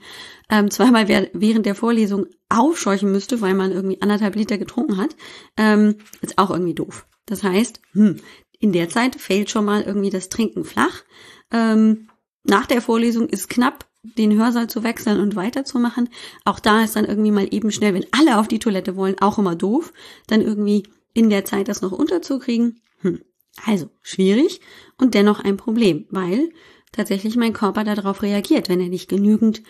ähm, 0.49 0.71
zweimal 0.71 1.07
während 1.07 1.65
der 1.65 1.75
Vorlesung 1.75 2.27
aufscheuchen 2.47 3.11
müsste, 3.11 3.41
weil 3.41 3.53
man 3.53 3.71
irgendwie 3.71 4.01
anderthalb 4.01 4.35
Liter 4.35 4.57
getrunken 4.57 4.97
hat, 4.97 5.15
ähm, 5.57 5.95
ist 6.21 6.37
auch 6.37 6.49
irgendwie 6.49 6.73
doof. 6.73 7.05
Das 7.25 7.43
heißt, 7.43 7.81
hm, 7.91 8.21
in 8.59 8.71
der 8.71 8.89
Zeit 8.89 9.15
fällt 9.15 9.49
schon 9.49 9.65
mal 9.65 9.81
irgendwie 9.81 10.09
das 10.09 10.29
Trinken 10.29 10.63
flach. 10.63 11.03
Ähm, 11.51 12.07
nach 12.43 12.65
der 12.65 12.81
Vorlesung 12.81 13.27
ist 13.27 13.49
knapp, 13.49 13.85
den 14.01 14.37
Hörsaal 14.37 14.67
zu 14.67 14.83
wechseln 14.83 15.19
und 15.19 15.35
weiterzumachen. 15.35 16.09
Auch 16.45 16.59
da 16.59 16.83
ist 16.83 16.95
dann 16.95 17.05
irgendwie 17.05 17.31
mal 17.31 17.47
eben 17.51 17.71
schnell, 17.71 17.93
wenn 17.93 18.05
alle 18.11 18.39
auf 18.39 18.47
die 18.47 18.59
Toilette 18.59 18.95
wollen, 18.95 19.19
auch 19.19 19.37
immer 19.37 19.55
doof, 19.55 19.91
dann 20.27 20.41
irgendwie 20.41 20.83
in 21.13 21.29
der 21.29 21.43
Zeit 21.43 21.67
das 21.67 21.81
noch 21.81 21.91
unterzukriegen. 21.91 22.81
Hm. 22.99 23.21
Also 23.65 23.89
schwierig 24.01 24.61
und 24.97 25.13
dennoch 25.13 25.43
ein 25.43 25.57
Problem, 25.57 26.05
weil 26.09 26.49
tatsächlich 26.91 27.35
mein 27.35 27.53
Körper 27.53 27.83
darauf 27.83 28.21
reagiert, 28.21 28.69
wenn 28.69 28.79
er 28.79 28.89
nicht 28.89 29.09
genügend 29.09 29.63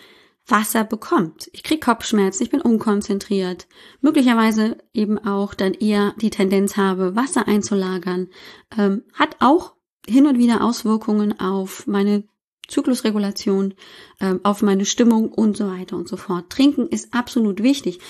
Wasser 0.46 0.84
bekommt. 0.84 1.50
Ich 1.52 1.62
krieg 1.62 1.82
Kopfschmerzen, 1.82 2.42
ich 2.42 2.50
bin 2.50 2.60
unkonzentriert, 2.60 3.68
möglicherweise 4.00 4.78
eben 4.92 5.18
auch 5.18 5.54
dann 5.54 5.74
eher 5.74 6.14
die 6.20 6.30
Tendenz 6.30 6.76
habe, 6.76 7.14
Wasser 7.14 7.46
einzulagern, 7.46 8.28
ähm, 8.76 9.04
hat 9.12 9.36
auch 9.40 9.74
hin 10.06 10.26
und 10.26 10.38
wieder 10.38 10.64
Auswirkungen 10.64 11.38
auf 11.38 11.86
meine 11.86 12.24
Zyklusregulation, 12.68 13.74
ähm, 14.20 14.40
auf 14.42 14.62
meine 14.62 14.86
Stimmung 14.86 15.30
und 15.30 15.56
so 15.56 15.66
weiter 15.66 15.96
und 15.96 16.08
so 16.08 16.16
fort. 16.16 16.50
Trinken 16.50 16.88
ist 16.88 17.12
absolut 17.12 17.62
wichtig 17.62 18.00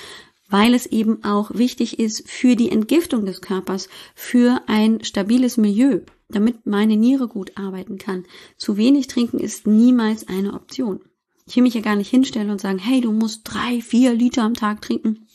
weil 0.51 0.75
es 0.75 0.87
eben 0.87 1.25
auch 1.25 1.53
wichtig 1.55 1.99
ist 1.99 2.29
für 2.29 2.57
die 2.57 2.71
Entgiftung 2.71 3.25
des 3.25 3.41
Körpers, 3.41 3.89
für 4.15 4.61
ein 4.67 5.03
stabiles 5.05 5.57
Milieu, 5.57 6.01
damit 6.29 6.67
meine 6.67 6.97
Niere 6.97 7.29
gut 7.29 7.57
arbeiten 7.57 7.99
kann. 7.99 8.25
Zu 8.57 8.77
wenig 8.77 9.07
trinken 9.07 9.39
ist 9.39 9.67
niemals 9.67 10.29
eine 10.29 10.53
Option. 10.55 11.01
Ich 11.47 11.57
will 11.57 11.63
mich 11.63 11.75
ja 11.75 11.81
gar 11.81 11.97
nicht 11.97 12.11
hinstellen 12.11 12.51
und 12.51 12.61
sagen, 12.61 12.79
hey, 12.79 13.01
du 13.01 13.13
musst 13.13 13.43
drei, 13.45 13.81
vier 13.81 14.13
Liter 14.13 14.43
am 14.43 14.55
Tag 14.55 14.83
trinken. 14.83 15.27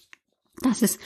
Das 0.62 0.82
ist 0.82 1.00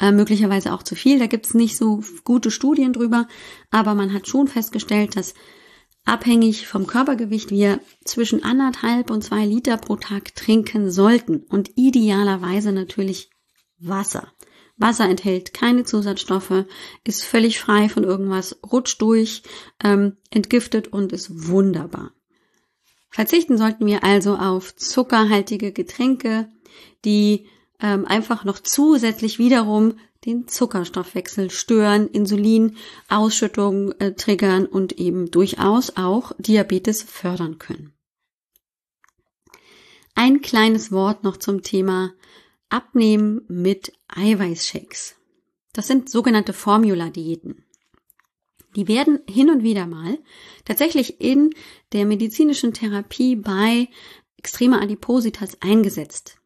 äh, 0.00 0.10
möglicherweise 0.10 0.72
auch 0.72 0.82
zu 0.82 0.96
viel. 0.96 1.18
Da 1.18 1.26
gibt's 1.26 1.54
nicht 1.54 1.76
so 1.76 2.02
gute 2.24 2.50
Studien 2.50 2.92
drüber, 2.92 3.28
aber 3.70 3.94
man 3.94 4.12
hat 4.12 4.26
schon 4.26 4.48
festgestellt, 4.48 5.16
dass 5.16 5.34
abhängig 6.04 6.66
vom 6.66 6.86
Körpergewicht 6.86 7.50
wir 7.50 7.80
zwischen 8.04 8.42
anderthalb 8.42 9.10
und 9.10 9.22
zwei 9.22 9.44
Liter 9.44 9.76
pro 9.76 9.96
Tag 9.96 10.34
trinken 10.34 10.90
sollten 10.90 11.44
und 11.48 11.72
idealerweise 11.76 12.72
natürlich 12.72 13.30
Wasser. 13.78 14.32
Wasser 14.76 15.08
enthält 15.08 15.54
keine 15.54 15.84
Zusatzstoffe, 15.84 16.66
ist 17.04 17.24
völlig 17.24 17.58
frei 17.58 17.88
von 17.88 18.04
irgendwas, 18.04 18.58
rutscht 18.70 19.00
durch, 19.00 19.42
ähm, 19.82 20.16
entgiftet 20.30 20.88
und 20.88 21.12
ist 21.12 21.48
wunderbar. 21.48 22.12
Verzichten 23.10 23.56
sollten 23.56 23.86
wir 23.86 24.04
also 24.04 24.36
auf 24.36 24.76
zuckerhaltige 24.76 25.72
Getränke, 25.72 26.52
die 27.04 27.46
ähm, 27.80 28.04
einfach 28.04 28.44
noch 28.44 28.58
zusätzlich 28.58 29.38
wiederum 29.38 29.94
den 30.26 30.48
Zuckerstoffwechsel 30.48 31.50
stören, 31.50 32.08
Insulinausschüttung 32.08 33.92
äh, 33.92 34.12
triggern 34.14 34.66
und 34.66 34.98
eben 34.98 35.30
durchaus 35.30 35.96
auch 35.96 36.32
Diabetes 36.38 37.02
fördern 37.02 37.58
können. 37.58 37.92
Ein 40.14 40.40
kleines 40.40 40.92
Wort 40.92 41.24
noch 41.24 41.36
zum 41.36 41.62
Thema 41.62 42.12
Abnehmen 42.68 43.42
mit 43.48 43.92
Eiweißshakes. 44.08 45.16
Das 45.72 45.86
sind 45.86 46.10
sogenannte 46.10 46.52
Formula-Diäten. 46.52 47.64
Die 48.76 48.88
werden 48.88 49.20
hin 49.28 49.50
und 49.50 49.62
wieder 49.62 49.86
mal 49.86 50.18
tatsächlich 50.64 51.20
in 51.20 51.50
der 51.92 52.04
medizinischen 52.04 52.74
Therapie 52.74 53.36
bei 53.36 53.88
extremer 54.36 54.82
Adipositas 54.82 55.62
eingesetzt. 55.62 56.38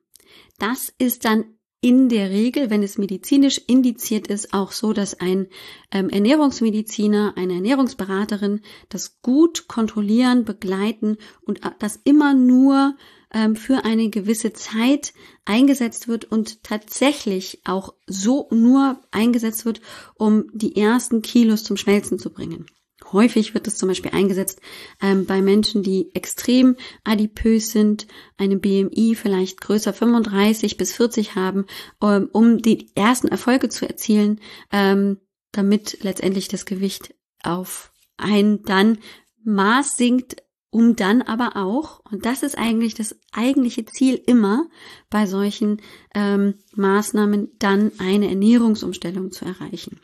Das 0.58 0.92
ist 0.98 1.24
dann 1.24 1.44
in 1.80 2.10
der 2.10 2.28
Regel, 2.30 2.68
wenn 2.68 2.82
es 2.82 2.98
medizinisch 2.98 3.58
indiziert 3.66 4.26
ist, 4.26 4.52
auch 4.52 4.72
so, 4.72 4.92
dass 4.92 5.18
ein 5.18 5.48
ähm, 5.90 6.10
Ernährungsmediziner, 6.10 7.34
eine 7.36 7.54
Ernährungsberaterin 7.54 8.60
das 8.90 9.22
gut 9.22 9.66
kontrollieren, 9.66 10.44
begleiten 10.44 11.16
und 11.40 11.64
äh, 11.64 11.70
das 11.78 11.98
immer 12.04 12.34
nur 12.34 12.96
ähm, 13.32 13.56
für 13.56 13.84
eine 13.84 14.10
gewisse 14.10 14.52
Zeit 14.52 15.12
eingesetzt 15.44 16.08
wird 16.08 16.24
und 16.24 16.62
tatsächlich 16.62 17.60
auch 17.64 17.94
so 18.06 18.48
nur 18.50 19.00
eingesetzt 19.10 19.64
wird, 19.64 19.80
um 20.14 20.46
die 20.52 20.76
ersten 20.76 21.22
Kilos 21.22 21.64
zum 21.64 21.76
Schmelzen 21.76 22.18
zu 22.18 22.30
bringen. 22.30 22.66
Häufig 23.12 23.54
wird 23.54 23.66
es 23.66 23.76
zum 23.76 23.88
Beispiel 23.88 24.12
eingesetzt 24.12 24.60
ähm, 25.00 25.26
bei 25.26 25.42
Menschen, 25.42 25.82
die 25.82 26.14
extrem 26.14 26.76
adipös 27.02 27.70
sind, 27.70 28.06
eine 28.36 28.56
BMI 28.56 29.14
vielleicht 29.14 29.60
größer 29.60 29.92
35 29.92 30.76
bis 30.76 30.92
40 30.94 31.34
haben, 31.34 31.66
ähm, 32.02 32.28
um 32.32 32.58
die 32.58 32.94
ersten 32.94 33.28
Erfolge 33.28 33.68
zu 33.68 33.88
erzielen, 33.88 34.40
ähm, 34.70 35.18
damit 35.52 35.98
letztendlich 36.02 36.48
das 36.48 36.66
Gewicht 36.66 37.14
auf 37.42 37.92
ein 38.16 38.62
dann 38.62 38.98
Maß 39.42 39.96
sinkt, 39.96 40.36
um 40.70 40.94
dann 40.96 41.22
aber 41.22 41.56
auch, 41.56 42.00
und 42.10 42.24
das 42.24 42.42
ist 42.42 42.56
eigentlich 42.56 42.94
das 42.94 43.18
eigentliche 43.32 43.84
Ziel 43.86 44.20
immer 44.26 44.68
bei 45.10 45.26
solchen 45.26 45.82
ähm, 46.14 46.54
Maßnahmen, 46.74 47.50
dann 47.58 47.92
eine 47.98 48.28
Ernährungsumstellung 48.28 49.32
zu 49.32 49.44
erreichen. 49.44 50.00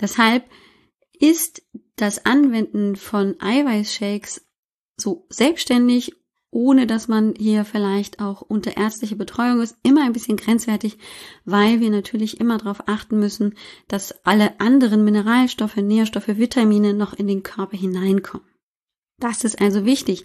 Deshalb 0.00 0.44
ist 1.18 1.62
das 1.96 2.26
Anwenden 2.26 2.96
von 2.96 3.36
Eiweißshakes 3.40 4.46
so 4.96 5.26
selbstständig, 5.28 6.12
ohne 6.50 6.86
dass 6.86 7.08
man 7.08 7.34
hier 7.36 7.64
vielleicht 7.64 8.20
auch 8.20 8.40
unter 8.40 8.76
ärztliche 8.76 9.16
Betreuung 9.16 9.60
ist, 9.60 9.76
immer 9.82 10.04
ein 10.04 10.12
bisschen 10.12 10.36
grenzwertig, 10.36 10.98
weil 11.44 11.80
wir 11.80 11.90
natürlich 11.90 12.38
immer 12.38 12.58
darauf 12.58 12.88
achten 12.88 13.18
müssen, 13.18 13.56
dass 13.88 14.24
alle 14.24 14.60
anderen 14.60 15.04
Mineralstoffe, 15.04 15.76
Nährstoffe, 15.76 16.28
Vitamine 16.28 16.94
noch 16.94 17.12
in 17.14 17.26
den 17.26 17.42
Körper 17.42 17.76
hineinkommen. 17.76 18.46
Das 19.18 19.44
ist 19.44 19.60
also 19.60 19.84
wichtig. 19.84 20.24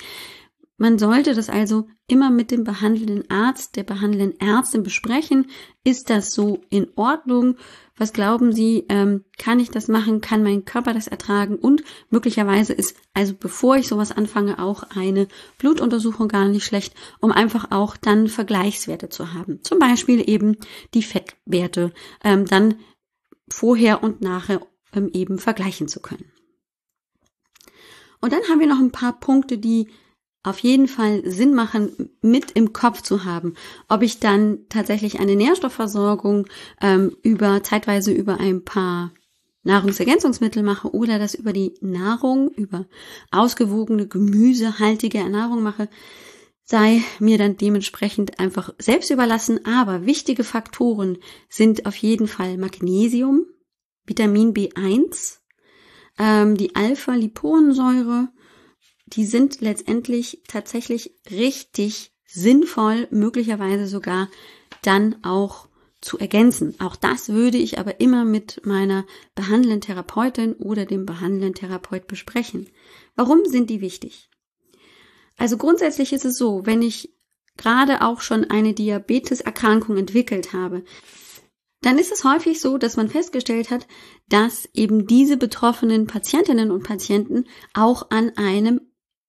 Man 0.81 0.97
sollte 0.97 1.35
das 1.35 1.49
also 1.49 1.87
immer 2.07 2.29
mit 2.29 2.51
dem 2.51 2.63
behandelnden 2.63 3.29
Arzt, 3.29 3.75
der 3.75 3.83
behandelnden 3.83 4.39
Ärztin 4.39 4.81
besprechen. 4.81 5.47
Ist 5.83 6.09
das 6.09 6.31
so 6.31 6.61
in 6.69 6.87
Ordnung? 6.95 7.57
Was 7.97 8.13
glauben 8.13 8.53
Sie, 8.53 8.85
ähm, 8.87 9.25
kann 9.37 9.59
ich 9.59 9.69
das 9.69 9.89
machen? 9.89 10.21
Kann 10.21 10.41
mein 10.41 10.63
Körper 10.63 10.93
das 10.93 11.07
ertragen? 11.07 11.57
Und 11.57 11.83
möglicherweise 12.09 12.71
ist 12.71 12.95
also 13.13 13.33
bevor 13.37 13.75
ich 13.75 13.89
sowas 13.89 14.13
anfange 14.13 14.57
auch 14.57 14.83
eine 14.95 15.27
Blutuntersuchung 15.57 16.29
gar 16.29 16.47
nicht 16.47 16.63
schlecht, 16.63 16.95
um 17.19 17.33
einfach 17.33 17.71
auch 17.71 17.97
dann 17.97 18.29
Vergleichswerte 18.29 19.09
zu 19.09 19.33
haben. 19.33 19.59
Zum 19.63 19.79
Beispiel 19.79 20.29
eben 20.29 20.55
die 20.93 21.03
Fettwerte 21.03 21.91
ähm, 22.23 22.45
dann 22.45 22.75
vorher 23.49 24.01
und 24.01 24.21
nachher 24.21 24.61
ähm, 24.93 25.09
eben 25.11 25.39
vergleichen 25.39 25.89
zu 25.89 25.99
können. 25.99 26.31
Und 28.21 28.33
dann 28.33 28.43
haben 28.49 28.59
wir 28.59 28.67
noch 28.67 28.79
ein 28.79 28.91
paar 28.91 29.19
Punkte, 29.19 29.57
die 29.57 29.87
auf 30.43 30.59
jeden 30.59 30.87
Fall 30.87 31.21
Sinn 31.29 31.53
machen, 31.53 32.09
mit 32.21 32.51
im 32.51 32.71
Kopf 32.73 33.01
zu 33.01 33.25
haben. 33.25 33.55
Ob 33.87 34.01
ich 34.01 34.19
dann 34.19 34.59
tatsächlich 34.69 35.19
eine 35.19 35.35
Nährstoffversorgung 35.35 36.47
ähm, 36.81 37.15
über 37.23 37.61
zeitweise 37.63 38.11
über 38.11 38.39
ein 38.39 38.63
paar 38.63 39.11
Nahrungsergänzungsmittel 39.63 40.63
mache 40.63 40.93
oder 40.93 41.19
das 41.19 41.35
über 41.35 41.51
die 41.51 41.73
Nahrung, 41.81 42.49
über 42.49 42.85
ausgewogene, 43.31 44.07
gemüsehaltige 44.07 45.17
Ernährung 45.17 45.61
mache, 45.61 45.89
sei 46.63 47.03
mir 47.19 47.37
dann 47.37 47.57
dementsprechend 47.57 48.39
einfach 48.39 48.73
selbst 48.77 49.09
überlassen. 49.09 49.65
Aber 49.65 50.05
wichtige 50.05 50.45
Faktoren 50.45 51.17
sind 51.49 51.85
auf 51.85 51.95
jeden 51.97 52.27
Fall 52.27 52.57
Magnesium, 52.57 53.45
Vitamin 54.05 54.53
B1, 54.53 55.38
ähm, 56.19 56.55
die 56.55 56.75
Alpha-Liponsäure. 56.75 58.29
Die 59.07 59.25
sind 59.25 59.61
letztendlich 59.61 60.43
tatsächlich 60.47 61.15
richtig 61.31 62.11
sinnvoll, 62.25 63.07
möglicherweise 63.09 63.87
sogar 63.87 64.29
dann 64.83 65.15
auch 65.23 65.67
zu 66.01 66.19
ergänzen. 66.19 66.75
Auch 66.79 66.95
das 66.95 67.29
würde 67.29 67.57
ich 67.57 67.79
aber 67.79 67.99
immer 67.99 68.23
mit 68.23 68.61
meiner 68.65 69.05
behandelnden 69.35 69.81
Therapeutin 69.81 70.53
oder 70.53 70.85
dem 70.85 71.05
behandelnden 71.05 71.55
Therapeut 71.55 72.07
besprechen. 72.07 72.69
Warum 73.15 73.45
sind 73.45 73.69
die 73.69 73.81
wichtig? 73.81 74.29
Also 75.37 75.57
grundsätzlich 75.57 76.13
ist 76.13 76.25
es 76.25 76.37
so, 76.37 76.65
wenn 76.65 76.81
ich 76.81 77.13
gerade 77.57 78.01
auch 78.01 78.21
schon 78.21 78.45
eine 78.45 78.73
Diabeteserkrankung 78.73 79.97
entwickelt 79.97 80.53
habe, 80.53 80.83
dann 81.81 81.97
ist 81.97 82.11
es 82.11 82.23
häufig 82.23 82.59
so, 82.59 82.77
dass 82.77 82.97
man 82.97 83.09
festgestellt 83.09 83.69
hat, 83.71 83.87
dass 84.27 84.67
eben 84.73 85.07
diese 85.07 85.37
betroffenen 85.37 86.07
Patientinnen 86.07 86.71
und 86.71 86.83
Patienten 86.83 87.45
auch 87.73 88.09
an 88.11 88.31
einem 88.35 88.81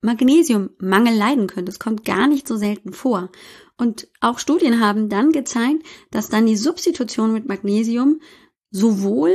Magnesiummangel 0.03 1.15
leiden 1.15 1.47
können. 1.47 1.67
Das 1.67 1.79
kommt 1.79 2.05
gar 2.05 2.27
nicht 2.27 2.49
so 2.49 2.57
selten 2.57 2.93
vor. 2.93 3.31
Und 3.77 4.09
auch 4.21 4.39
Studien 4.39 4.81
haben 4.81 5.09
dann 5.09 5.33
gezeigt, 5.33 5.85
dass 6.11 6.29
dann 6.29 6.47
die 6.47 6.57
Substitution 6.57 7.33
mit 7.33 7.47
Magnesium 7.47 8.21
sowohl 8.71 9.35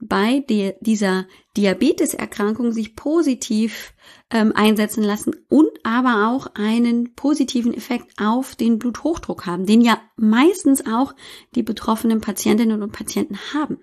bei 0.00 0.40
der, 0.48 0.76
dieser 0.80 1.26
Diabeteserkrankung 1.56 2.72
sich 2.72 2.96
positiv 2.96 3.92
ähm, 4.30 4.52
einsetzen 4.54 5.04
lassen 5.04 5.34
und 5.48 5.69
aber 5.84 6.28
auch 6.28 6.54
einen 6.54 7.14
positiven 7.14 7.74
Effekt 7.74 8.20
auf 8.20 8.54
den 8.54 8.78
Bluthochdruck 8.78 9.46
haben, 9.46 9.66
den 9.66 9.80
ja 9.80 10.00
meistens 10.16 10.86
auch 10.86 11.14
die 11.54 11.62
betroffenen 11.62 12.20
Patientinnen 12.20 12.82
und 12.82 12.92
Patienten 12.92 13.38
haben. 13.52 13.78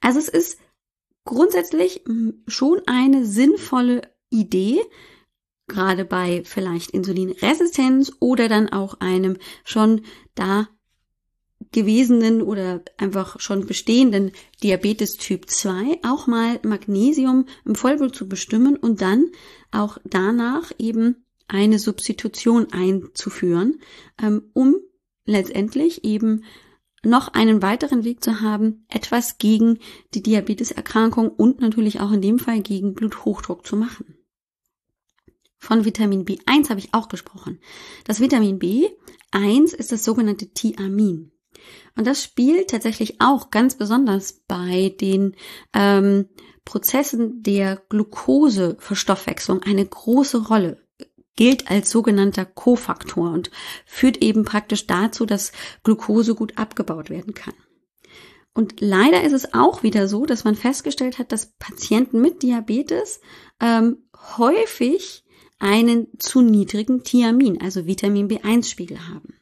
Also 0.00 0.18
es 0.18 0.28
ist 0.28 0.58
grundsätzlich 1.24 2.02
hm, 2.06 2.42
schon 2.46 2.80
eine 2.86 3.24
sinnvolle 3.26 4.02
Idee, 4.30 4.80
gerade 5.66 6.04
bei 6.04 6.42
vielleicht 6.44 6.90
Insulinresistenz 6.90 8.12
oder 8.20 8.48
dann 8.48 8.68
auch 8.70 9.00
einem 9.00 9.36
schon 9.64 10.02
da 10.34 10.68
gewesenen 11.72 12.42
oder 12.42 12.82
einfach 12.96 13.38
schon 13.38 13.66
bestehenden 13.66 14.32
Diabetes 14.62 15.16
Typ 15.16 15.48
2 15.48 16.00
auch 16.02 16.26
mal 16.26 16.58
Magnesium 16.64 17.46
im 17.64 17.74
Vollblut 17.76 18.16
zu 18.16 18.28
bestimmen 18.28 18.76
und 18.76 19.00
dann 19.02 19.30
auch 19.70 19.98
danach 20.04 20.72
eben 20.78 21.24
eine 21.48 21.78
Substitution 21.78 22.72
einzuführen, 22.72 23.80
ähm, 24.22 24.50
um 24.52 24.76
letztendlich 25.24 26.04
eben 26.04 26.44
noch 27.02 27.28
einen 27.28 27.62
weiteren 27.62 28.04
Weg 28.04 28.22
zu 28.22 28.40
haben, 28.40 28.84
etwas 28.88 29.38
gegen 29.38 29.78
die 30.14 30.22
Diabeteserkrankung 30.22 31.28
und 31.28 31.60
natürlich 31.60 32.00
auch 32.00 32.12
in 32.12 32.20
dem 32.20 32.38
Fall 32.38 32.60
gegen 32.60 32.94
Bluthochdruck 32.94 33.66
zu 33.66 33.76
machen. 33.76 34.16
Von 35.56 35.84
Vitamin 35.84 36.24
B1 36.24 36.70
habe 36.70 36.80
ich 36.80 36.94
auch 36.94 37.08
gesprochen. 37.08 37.58
Das 38.04 38.20
Vitamin 38.20 38.58
B1 38.58 39.74
ist 39.74 39.92
das 39.92 40.04
sogenannte 40.04 40.52
Thiamin. 40.52 41.32
Und 41.96 42.06
das 42.06 42.22
spielt 42.22 42.70
tatsächlich 42.70 43.20
auch 43.20 43.50
ganz 43.50 43.74
besonders 43.76 44.44
bei 44.46 44.94
den 45.00 45.36
ähm, 45.74 46.28
Prozessen 46.64 47.42
der 47.42 47.82
Glukoseverstoffwechslung 47.88 49.62
eine 49.62 49.84
große 49.84 50.46
Rolle 50.46 50.80
gilt 51.36 51.70
als 51.70 51.90
sogenannter 51.90 52.44
Kofaktor 52.44 53.32
und 53.32 53.50
führt 53.86 54.18
eben 54.18 54.44
praktisch 54.44 54.86
dazu, 54.86 55.24
dass 55.24 55.52
Glucose 55.84 56.34
gut 56.34 56.58
abgebaut 56.58 57.08
werden 57.08 57.32
kann. 57.32 57.54
Und 58.52 58.80
leider 58.80 59.22
ist 59.22 59.32
es 59.32 59.54
auch 59.54 59.82
wieder 59.82 60.06
so, 60.06 60.26
dass 60.26 60.44
man 60.44 60.54
festgestellt 60.54 61.18
hat, 61.18 61.32
dass 61.32 61.52
Patienten 61.58 62.20
mit 62.20 62.42
Diabetes 62.42 63.20
ähm, 63.60 63.98
häufig 64.36 65.24
einen 65.58 66.08
zu 66.18 66.40
niedrigen 66.40 67.04
Thiamin, 67.04 67.60
also 67.60 67.86
Vitamin 67.86 68.28
B1-Spiegel 68.28 69.08
haben. 69.08 69.39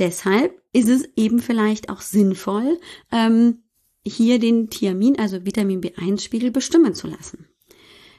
Deshalb 0.00 0.60
ist 0.72 0.88
es 0.88 1.08
eben 1.14 1.38
vielleicht 1.38 1.90
auch 1.90 2.00
sinnvoll, 2.00 2.80
ähm, 3.12 3.62
hier 4.02 4.38
den 4.38 4.70
Thiamin, 4.70 5.18
also 5.18 5.44
Vitamin 5.44 5.82
B1-Spiegel 5.82 6.50
bestimmen 6.50 6.94
zu 6.94 7.06
lassen. 7.06 7.46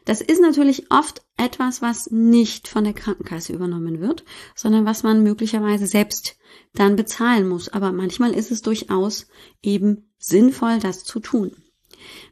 Das 0.05 0.21
ist 0.21 0.41
natürlich 0.41 0.91
oft 0.91 1.23
etwas, 1.37 1.81
was 1.81 2.09
nicht 2.11 2.67
von 2.67 2.83
der 2.83 2.93
Krankenkasse 2.93 3.53
übernommen 3.53 3.99
wird, 3.99 4.23
sondern 4.55 4.85
was 4.85 5.01
man 5.03 5.23
möglicherweise 5.23 5.87
selbst 5.87 6.37
dann 6.73 6.95
bezahlen 6.95 7.47
muss. 7.47 7.69
Aber 7.69 7.91
manchmal 7.91 8.33
ist 8.33 8.51
es 8.51 8.61
durchaus 8.61 9.27
eben 9.63 10.11
sinnvoll, 10.19 10.79
das 10.79 11.03
zu 11.03 11.19
tun. 11.19 11.51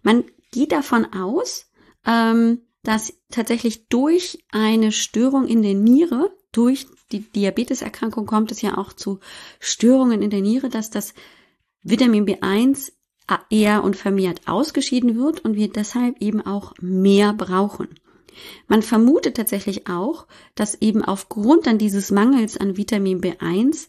Man 0.04 0.26
geht 0.52 0.72
davon 0.72 1.12
aus, 1.14 1.72
ähm, 2.06 2.62
dass 2.84 3.14
tatsächlich 3.32 3.88
durch 3.88 4.44
eine 4.52 4.92
Störung 4.92 5.48
in 5.48 5.64
der 5.64 5.74
Niere, 5.74 6.32
durch 6.52 6.88
die 7.12 7.22
Diabeteserkrankung 7.22 8.26
kommt 8.26 8.52
es 8.52 8.62
ja 8.62 8.78
auch 8.78 8.94
zu 8.94 9.20
Störungen 9.60 10.22
in 10.22 10.30
der 10.30 10.42
Niere, 10.42 10.70
dass 10.70 10.90
das 10.90 11.14
Vitamin 11.82 12.26
B1 12.26 12.92
eher 13.50 13.84
und 13.84 13.96
vermehrt 13.96 14.42
ausgeschieden 14.48 15.16
wird 15.16 15.42
und 15.42 15.56
wir 15.56 15.70
deshalb 15.70 16.22
eben 16.22 16.42
auch 16.42 16.74
mehr 16.82 17.34
brauchen. 17.34 17.88
Man 18.68 18.82
vermutet 18.82 19.38
tatsächlich 19.38 19.88
auch, 19.88 20.28
dass 20.56 20.82
eben 20.82 21.04
aufgrund 21.04 21.68
dann 21.68 21.78
dieses 21.78 22.12
Mangels 22.12 22.58
an 22.58 22.78
Vitamin 22.78 23.22
B1 23.22 23.88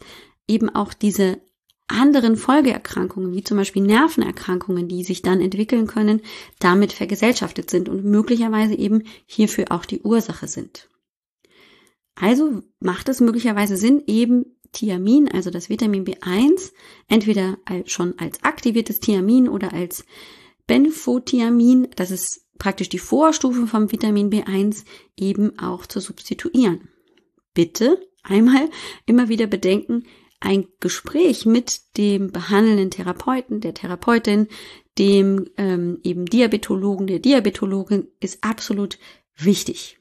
eben 0.49 0.69
auch 0.69 0.93
diese 0.93 1.41
anderen 1.87 2.37
Folgeerkrankungen, 2.37 3.33
wie 3.33 3.43
zum 3.43 3.57
Beispiel 3.57 3.83
Nervenerkrankungen, 3.83 4.89
die 4.89 5.03
sich 5.03 5.23
dann 5.23 5.41
entwickeln 5.41 5.87
können, 5.87 6.23
damit 6.59 6.93
vergesellschaftet 6.93 7.71
sind 7.71 7.89
und 7.89 8.05
möglicherweise 8.05 8.75
eben 8.75 9.05
hierfür 9.27 9.67
auch 9.71 9.85
die 9.85 10.01
Ursache 10.01 10.47
sind. 10.47 10.89
Also 12.15 12.63
macht 12.81 13.09
es 13.09 13.21
möglicherweise 13.21 13.77
Sinn, 13.77 14.03
eben 14.07 14.45
Thiamin, 14.73 15.29
also 15.29 15.51
das 15.51 15.69
Vitamin 15.69 16.05
B1, 16.05 16.73
entweder 17.09 17.59
schon 17.87 18.19
als 18.19 18.43
aktiviertes 18.45 19.01
Thiamin 19.01 19.49
oder 19.49 19.73
als 19.73 20.05
Benfothiamin, 20.67 21.89
das 21.97 22.11
ist 22.11 22.47
praktisch 22.59 22.89
die 22.89 22.99
Vorstufe 22.99 23.67
vom 23.67 23.91
Vitamin 23.91 24.31
B1, 24.31 24.85
eben 25.17 25.59
auch 25.59 25.87
zu 25.87 25.99
substituieren. 25.99 26.89
Bitte 27.55 28.07
einmal 28.23 28.71
immer 29.07 29.29
wieder 29.29 29.47
bedenken, 29.47 30.05
ein 30.39 30.67
Gespräch 30.79 31.45
mit 31.45 31.97
dem 31.99 32.31
behandelnden 32.31 32.91
Therapeuten, 32.91 33.61
der 33.61 33.75
Therapeutin, 33.75 34.49
dem 34.99 35.51
ähm, 35.57 35.99
eben 36.03 36.27
Diabetologen, 36.27 37.07
der 37.07 37.19
Diabetologin 37.19 38.09
ist 38.21 38.43
absolut 38.43 38.99
wichtig. 39.37 39.99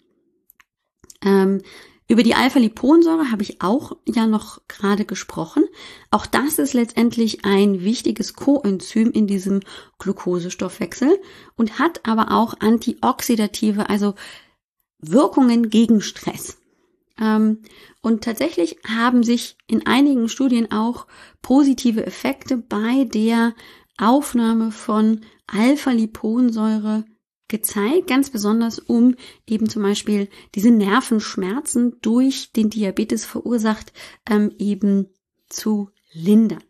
Ähm, 1.23 1.61
über 2.09 2.23
die 2.23 2.33
Alpha-Liponsäure 2.33 3.31
habe 3.31 3.43
ich 3.43 3.61
auch 3.61 3.95
ja 4.03 4.25
noch 4.25 4.61
gerade 4.67 5.05
gesprochen. 5.05 5.63
Auch 6.09 6.25
das 6.25 6.57
ist 6.57 6.73
letztendlich 6.73 7.45
ein 7.45 7.83
wichtiges 7.83 8.33
Coenzym 8.33 9.11
in 9.11 9.27
diesem 9.27 9.59
Glukosestoffwechsel 9.99 11.19
und 11.55 11.77
hat 11.77 12.07
aber 12.07 12.31
auch 12.31 12.55
antioxidative, 12.59 13.89
also 13.89 14.15
Wirkungen 14.97 15.69
gegen 15.69 16.01
Stress. 16.01 16.57
Ähm, 17.21 17.59
und 18.01 18.23
tatsächlich 18.23 18.77
haben 18.87 19.21
sich 19.21 19.55
in 19.67 19.85
einigen 19.85 20.29
Studien 20.29 20.71
auch 20.71 21.05
positive 21.43 22.03
Effekte 22.07 22.57
bei 22.57 23.03
der 23.03 23.53
Aufnahme 23.99 24.71
von 24.71 25.21
Alpha-Liponsäure 25.45 27.05
gezeigt, 27.49 28.07
ganz 28.07 28.29
besonders 28.29 28.79
um 28.79 29.15
eben 29.45 29.67
zum 29.69 29.83
Beispiel 29.83 30.29
diese 30.55 30.71
Nervenschmerzen 30.71 31.99
durch 32.01 32.53
den 32.53 32.69
Diabetes 32.69 33.25
verursacht 33.25 33.91
ähm, 34.29 34.53
eben 34.57 35.09
zu 35.49 35.89
lindern. 36.13 36.63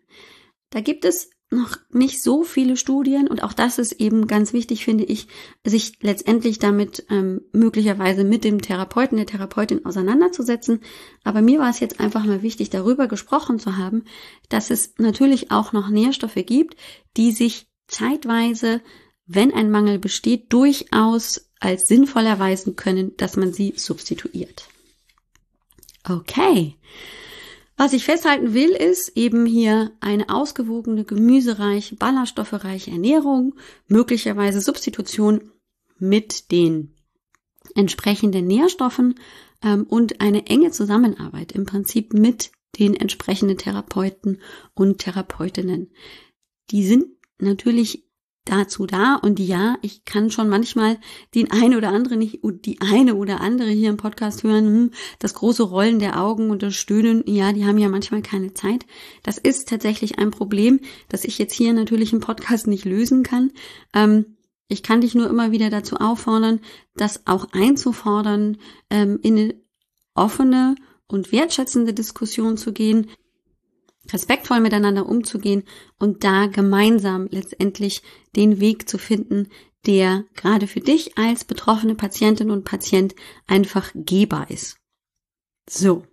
Da 0.72 0.82
gibt 0.82 1.06
es 1.06 1.30
noch 1.52 1.78
nicht 1.92 2.22
so 2.22 2.44
viele 2.44 2.78
Studien 2.78 3.28
und 3.28 3.44
auch 3.44 3.54
das 3.54 3.80
ist 3.80 3.94
eben 3.94 4.28
ganz 4.28 4.54
wichtig, 4.54 4.86
finde 4.86 5.04
ich, 5.04 5.28
sich 5.66 5.98
letztendlich 6.02 6.60
damit 6.60 7.06
ähm, 7.10 7.42
möglicherweise 7.52 8.24
mit 8.24 8.44
dem 8.44 8.62
Therapeuten, 8.62 9.18
der 9.18 9.26
Therapeutin 9.26 9.84
auseinanderzusetzen. 9.84 10.82
Aber 11.24 11.42
mir 11.42 11.60
war 11.60 11.72
es 11.72 11.80
jetzt 11.80 12.00
einfach 12.00 12.24
mal 12.24 12.44
wichtig, 12.44 12.70
darüber 12.70 13.08
gesprochen 13.08 13.58
zu 13.58 13.78
haben, 13.78 14.04
dass 14.50 14.70
es 14.70 14.94
natürlich 15.00 15.50
auch 15.50 15.74
noch 15.74 15.90
Nährstoffe 15.90 16.36
gibt, 16.36 16.76
die 17.18 17.32
sich 17.32 17.68
zeitweise, 17.88 18.82
wenn 19.32 19.54
ein 19.54 19.70
Mangel 19.70 20.00
besteht, 20.00 20.52
durchaus 20.52 21.50
als 21.60 21.88
sinnvoll 21.88 22.26
erweisen 22.26 22.76
können, 22.76 23.16
dass 23.18 23.38
man 23.38 23.54
sie 23.54 23.74
substituiert. 23.76 24.68
Okay. 26.04 26.76
Was 27.78 27.94
ich 27.94 28.04
festhalten 28.04 28.54
will, 28.54 28.72
ist 28.72 29.16
eben 29.16 29.46
hier 29.46 29.92
eine 30.00 30.30
ausgewogene, 30.30 31.06
gemüsereiche, 31.06 31.96
ballaststoffreiche 31.96 32.92
Ernährung, 32.92 33.56
möglicherweise 33.88 34.62
Substitution 34.62 35.52
mit 36.00 36.52
den 36.52 36.96
entsprechenden 37.76 38.48
Nährstoffen, 38.48 39.16
ähm, 39.64 39.84
und 39.84 40.22
eine 40.22 40.48
enge 40.48 40.72
Zusammenarbeit 40.72 41.52
im 41.52 41.66
Prinzip 41.66 42.14
mit 42.14 42.52
den 42.80 42.96
entsprechenden 42.96 43.58
Therapeuten 43.58 44.42
und 44.74 45.00
Therapeutinnen. 45.00 45.92
Die 46.72 46.84
sind 46.84 47.06
natürlich 47.40 48.09
dazu 48.50 48.86
da 48.86 49.16
und 49.16 49.40
ja, 49.40 49.78
ich 49.82 50.06
kann 50.06 50.32
schon 50.32 50.50
manchmal 50.50 50.98
den 51.36 51.52
eine 51.52 51.78
oder 51.78 51.90
andere 51.90 52.18
nicht 52.18 52.40
die 52.44 52.80
eine 52.82 53.16
oder 53.16 53.42
andere 53.42 53.70
hier 53.70 53.90
im 53.90 53.98
Podcast 53.98 54.44
hören, 54.44 54.66
hm, 54.66 54.92
das 55.20 55.34
große 55.34 55.64
Rollen 55.64 56.00
der 56.00 56.22
Augen 56.22 56.50
und 56.50 56.64
das 56.64 56.76
Stöhnen, 56.76 57.24
ja, 57.28 57.54
die 57.54 57.66
haben 57.66 57.78
ja 57.78 57.90
manchmal 57.90 58.22
keine 58.22 58.54
Zeit. 58.54 58.86
Das 59.24 59.38
ist 59.38 59.70
tatsächlich 59.70 60.20
ein 60.20 60.32
Problem, 60.32 60.80
das 61.10 61.24
ich 61.24 61.38
jetzt 61.38 61.54
hier 61.54 61.74
natürlich 61.74 62.14
im 62.14 62.20
Podcast 62.20 62.68
nicht 62.68 62.86
lösen 62.86 63.24
kann. 63.24 63.52
Ähm, 63.94 64.38
ich 64.68 64.84
kann 64.84 65.02
dich 65.02 65.16
nur 65.16 65.30
immer 65.30 65.52
wieder 65.52 65.70
dazu 65.70 65.98
auffordern, 65.98 66.60
das 66.96 67.26
auch 67.28 67.48
einzufordern, 67.52 68.58
ähm, 68.90 69.20
in 69.22 69.38
eine 69.38 69.56
offene 70.14 70.76
und 71.08 71.32
wertschätzende 71.32 71.94
Diskussion 71.94 72.58
zu 72.58 72.72
gehen, 72.72 73.10
respektvoll 74.12 74.60
miteinander 74.60 75.08
umzugehen 75.08 75.64
und 75.98 76.24
da 76.24 76.48
gemeinsam 76.48 77.28
letztendlich 77.30 78.02
den 78.36 78.60
Weg 78.60 78.90
zu 78.90 78.98
finden, 78.98 79.50
der 79.86 80.26
gerade 80.36 80.68
für 80.68 80.82
dich 80.82 81.18
als 81.18 81.46
betroffene 81.46 81.96
Patientin 81.96 82.52
und 82.52 82.66
Patient 82.66 83.16
einfach 83.48 83.92
gehbar 83.94 84.50
ist. 84.50 84.78
So. 85.70 86.04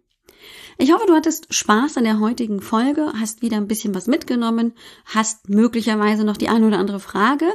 Ich 0.79 0.93
hoffe, 0.93 1.07
du 1.07 1.15
hattest 1.15 1.53
Spaß 1.55 1.97
an 1.97 2.05
der 2.05 2.21
heutigen 2.21 2.61
Folge, 2.61 3.13
hast 3.19 3.41
wieder 3.41 3.57
ein 3.57 3.67
bisschen 3.67 3.95
was 3.95 4.07
mitgenommen, 4.07 4.75
hast 5.07 5.49
möglicherweise 5.49 6.25
noch 6.25 6.37
die 6.37 6.51
eine 6.51 6.67
oder 6.67 6.79
andere 6.79 7.01
Frage 7.01 7.47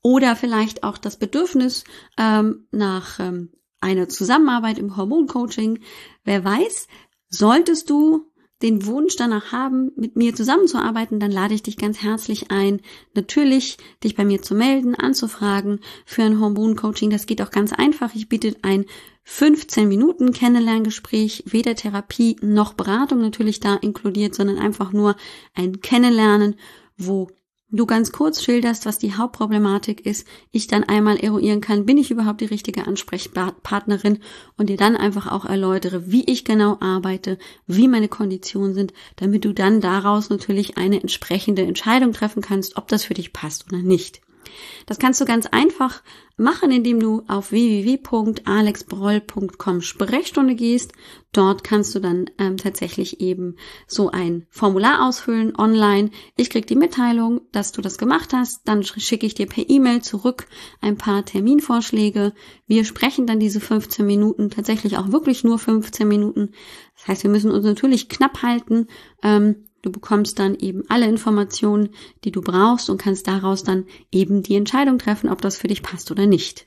oder 0.00 0.34
vielleicht 0.34 0.82
auch 0.82 0.96
das 0.96 1.18
Bedürfnis 1.18 1.84
ähm, 2.16 2.66
nach 2.70 3.20
ähm, 3.20 3.50
einer 3.80 4.08
Zusammenarbeit 4.08 4.78
im 4.78 4.96
Hormoncoaching. 4.96 5.80
Wer 6.24 6.42
weiß, 6.42 6.88
solltest 7.28 7.90
du 7.90 8.29
den 8.62 8.84
Wunsch 8.86 9.16
danach 9.16 9.52
haben, 9.52 9.90
mit 9.96 10.16
mir 10.16 10.34
zusammenzuarbeiten, 10.34 11.18
dann 11.18 11.30
lade 11.30 11.54
ich 11.54 11.62
dich 11.62 11.78
ganz 11.78 12.02
herzlich 12.02 12.50
ein, 12.50 12.80
natürlich 13.14 13.78
dich 14.04 14.16
bei 14.16 14.24
mir 14.24 14.42
zu 14.42 14.54
melden, 14.54 14.94
anzufragen 14.94 15.80
für 16.04 16.22
ein 16.22 16.40
Hormoncoaching. 16.40 17.10
Das 17.10 17.26
geht 17.26 17.40
auch 17.42 17.50
ganz 17.50 17.72
einfach. 17.72 18.14
Ich 18.14 18.28
biete 18.28 18.54
ein 18.62 18.84
15 19.24 19.88
Minuten 19.88 20.32
Kennenlerngespräch, 20.32 21.44
weder 21.46 21.74
Therapie 21.74 22.36
noch 22.42 22.74
Beratung 22.74 23.20
natürlich 23.20 23.60
da 23.60 23.76
inkludiert, 23.76 24.34
sondern 24.34 24.58
einfach 24.58 24.92
nur 24.92 25.16
ein 25.54 25.80
Kennenlernen, 25.80 26.56
wo 26.96 27.28
du 27.70 27.86
ganz 27.86 28.12
kurz 28.12 28.42
schilderst, 28.42 28.86
was 28.86 28.98
die 28.98 29.14
Hauptproblematik 29.14 30.04
ist, 30.06 30.26
ich 30.52 30.66
dann 30.66 30.84
einmal 30.84 31.16
eruieren 31.16 31.60
kann, 31.60 31.86
bin 31.86 31.98
ich 31.98 32.10
überhaupt 32.10 32.40
die 32.40 32.46
richtige 32.46 32.86
Ansprechpartnerin 32.86 34.18
und 34.56 34.68
dir 34.68 34.76
dann 34.76 34.96
einfach 34.96 35.30
auch 35.30 35.44
erläutere, 35.44 36.10
wie 36.10 36.24
ich 36.24 36.44
genau 36.44 36.78
arbeite, 36.80 37.38
wie 37.66 37.88
meine 37.88 38.08
Konditionen 38.08 38.74
sind, 38.74 38.92
damit 39.16 39.44
du 39.44 39.52
dann 39.52 39.80
daraus 39.80 40.30
natürlich 40.30 40.76
eine 40.76 41.00
entsprechende 41.00 41.62
Entscheidung 41.62 42.12
treffen 42.12 42.42
kannst, 42.42 42.76
ob 42.76 42.88
das 42.88 43.04
für 43.04 43.14
dich 43.14 43.32
passt 43.32 43.66
oder 43.72 43.82
nicht. 43.82 44.20
Das 44.86 44.98
kannst 44.98 45.20
du 45.20 45.24
ganz 45.24 45.46
einfach 45.46 46.02
machen, 46.40 46.72
indem 46.72 47.00
du 47.00 47.22
auf 47.28 47.52
www.alexbroll.com 47.52 49.82
Sprechstunde 49.82 50.54
gehst. 50.54 50.92
Dort 51.32 51.62
kannst 51.62 51.94
du 51.94 52.00
dann 52.00 52.28
ähm, 52.38 52.56
tatsächlich 52.56 53.20
eben 53.20 53.54
so 53.86 54.10
ein 54.10 54.46
Formular 54.48 55.06
ausfüllen 55.06 55.54
online. 55.56 56.10
Ich 56.36 56.50
krieg 56.50 56.66
die 56.66 56.74
Mitteilung, 56.74 57.42
dass 57.52 57.70
du 57.72 57.82
das 57.82 57.98
gemacht 57.98 58.32
hast. 58.32 58.66
Dann 58.66 58.82
schicke 58.82 59.26
ich 59.26 59.34
dir 59.34 59.46
per 59.46 59.68
E-Mail 59.68 60.02
zurück 60.02 60.46
ein 60.80 60.96
paar 60.96 61.24
Terminvorschläge. 61.24 62.32
Wir 62.66 62.84
sprechen 62.84 63.26
dann 63.26 63.38
diese 63.38 63.60
15 63.60 64.04
Minuten, 64.04 64.50
tatsächlich 64.50 64.96
auch 64.96 65.12
wirklich 65.12 65.44
nur 65.44 65.58
15 65.58 66.08
Minuten. 66.08 66.50
Das 66.96 67.06
heißt, 67.08 67.22
wir 67.22 67.30
müssen 67.30 67.52
uns 67.52 67.64
natürlich 67.64 68.08
knapp 68.08 68.42
halten. 68.42 68.88
Ähm, 69.22 69.66
Du 69.82 69.90
bekommst 69.90 70.38
dann 70.38 70.54
eben 70.56 70.82
alle 70.88 71.06
Informationen, 71.06 71.90
die 72.24 72.32
du 72.32 72.42
brauchst 72.42 72.90
und 72.90 73.00
kannst 73.00 73.26
daraus 73.26 73.64
dann 73.64 73.86
eben 74.12 74.42
die 74.42 74.56
Entscheidung 74.56 74.98
treffen, 74.98 75.30
ob 75.30 75.40
das 75.40 75.56
für 75.56 75.68
dich 75.68 75.82
passt 75.82 76.10
oder 76.10 76.26
nicht. 76.26 76.66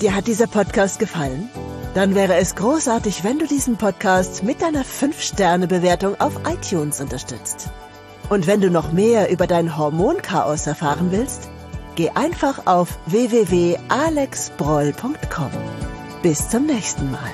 Dir 0.00 0.14
hat 0.14 0.26
dieser 0.26 0.46
Podcast 0.46 0.98
gefallen? 0.98 1.50
Dann 1.92 2.14
wäre 2.14 2.36
es 2.36 2.54
großartig, 2.54 3.24
wenn 3.24 3.38
du 3.38 3.46
diesen 3.46 3.76
Podcast 3.76 4.42
mit 4.42 4.62
deiner 4.62 4.84
5-Sterne-Bewertung 4.84 6.18
auf 6.18 6.40
iTunes 6.48 6.98
unterstützt. 7.00 7.68
Und 8.30 8.46
wenn 8.46 8.62
du 8.62 8.70
noch 8.70 8.90
mehr 8.90 9.30
über 9.30 9.46
dein 9.46 9.76
Hormonchaos 9.76 10.66
erfahren 10.66 11.08
willst, 11.10 11.50
geh 11.94 12.08
einfach 12.10 12.66
auf 12.66 12.98
www.alexbroll.com. 13.06 15.50
Bis 16.22 16.48
zum 16.48 16.64
nächsten 16.64 17.10
Mal. 17.10 17.32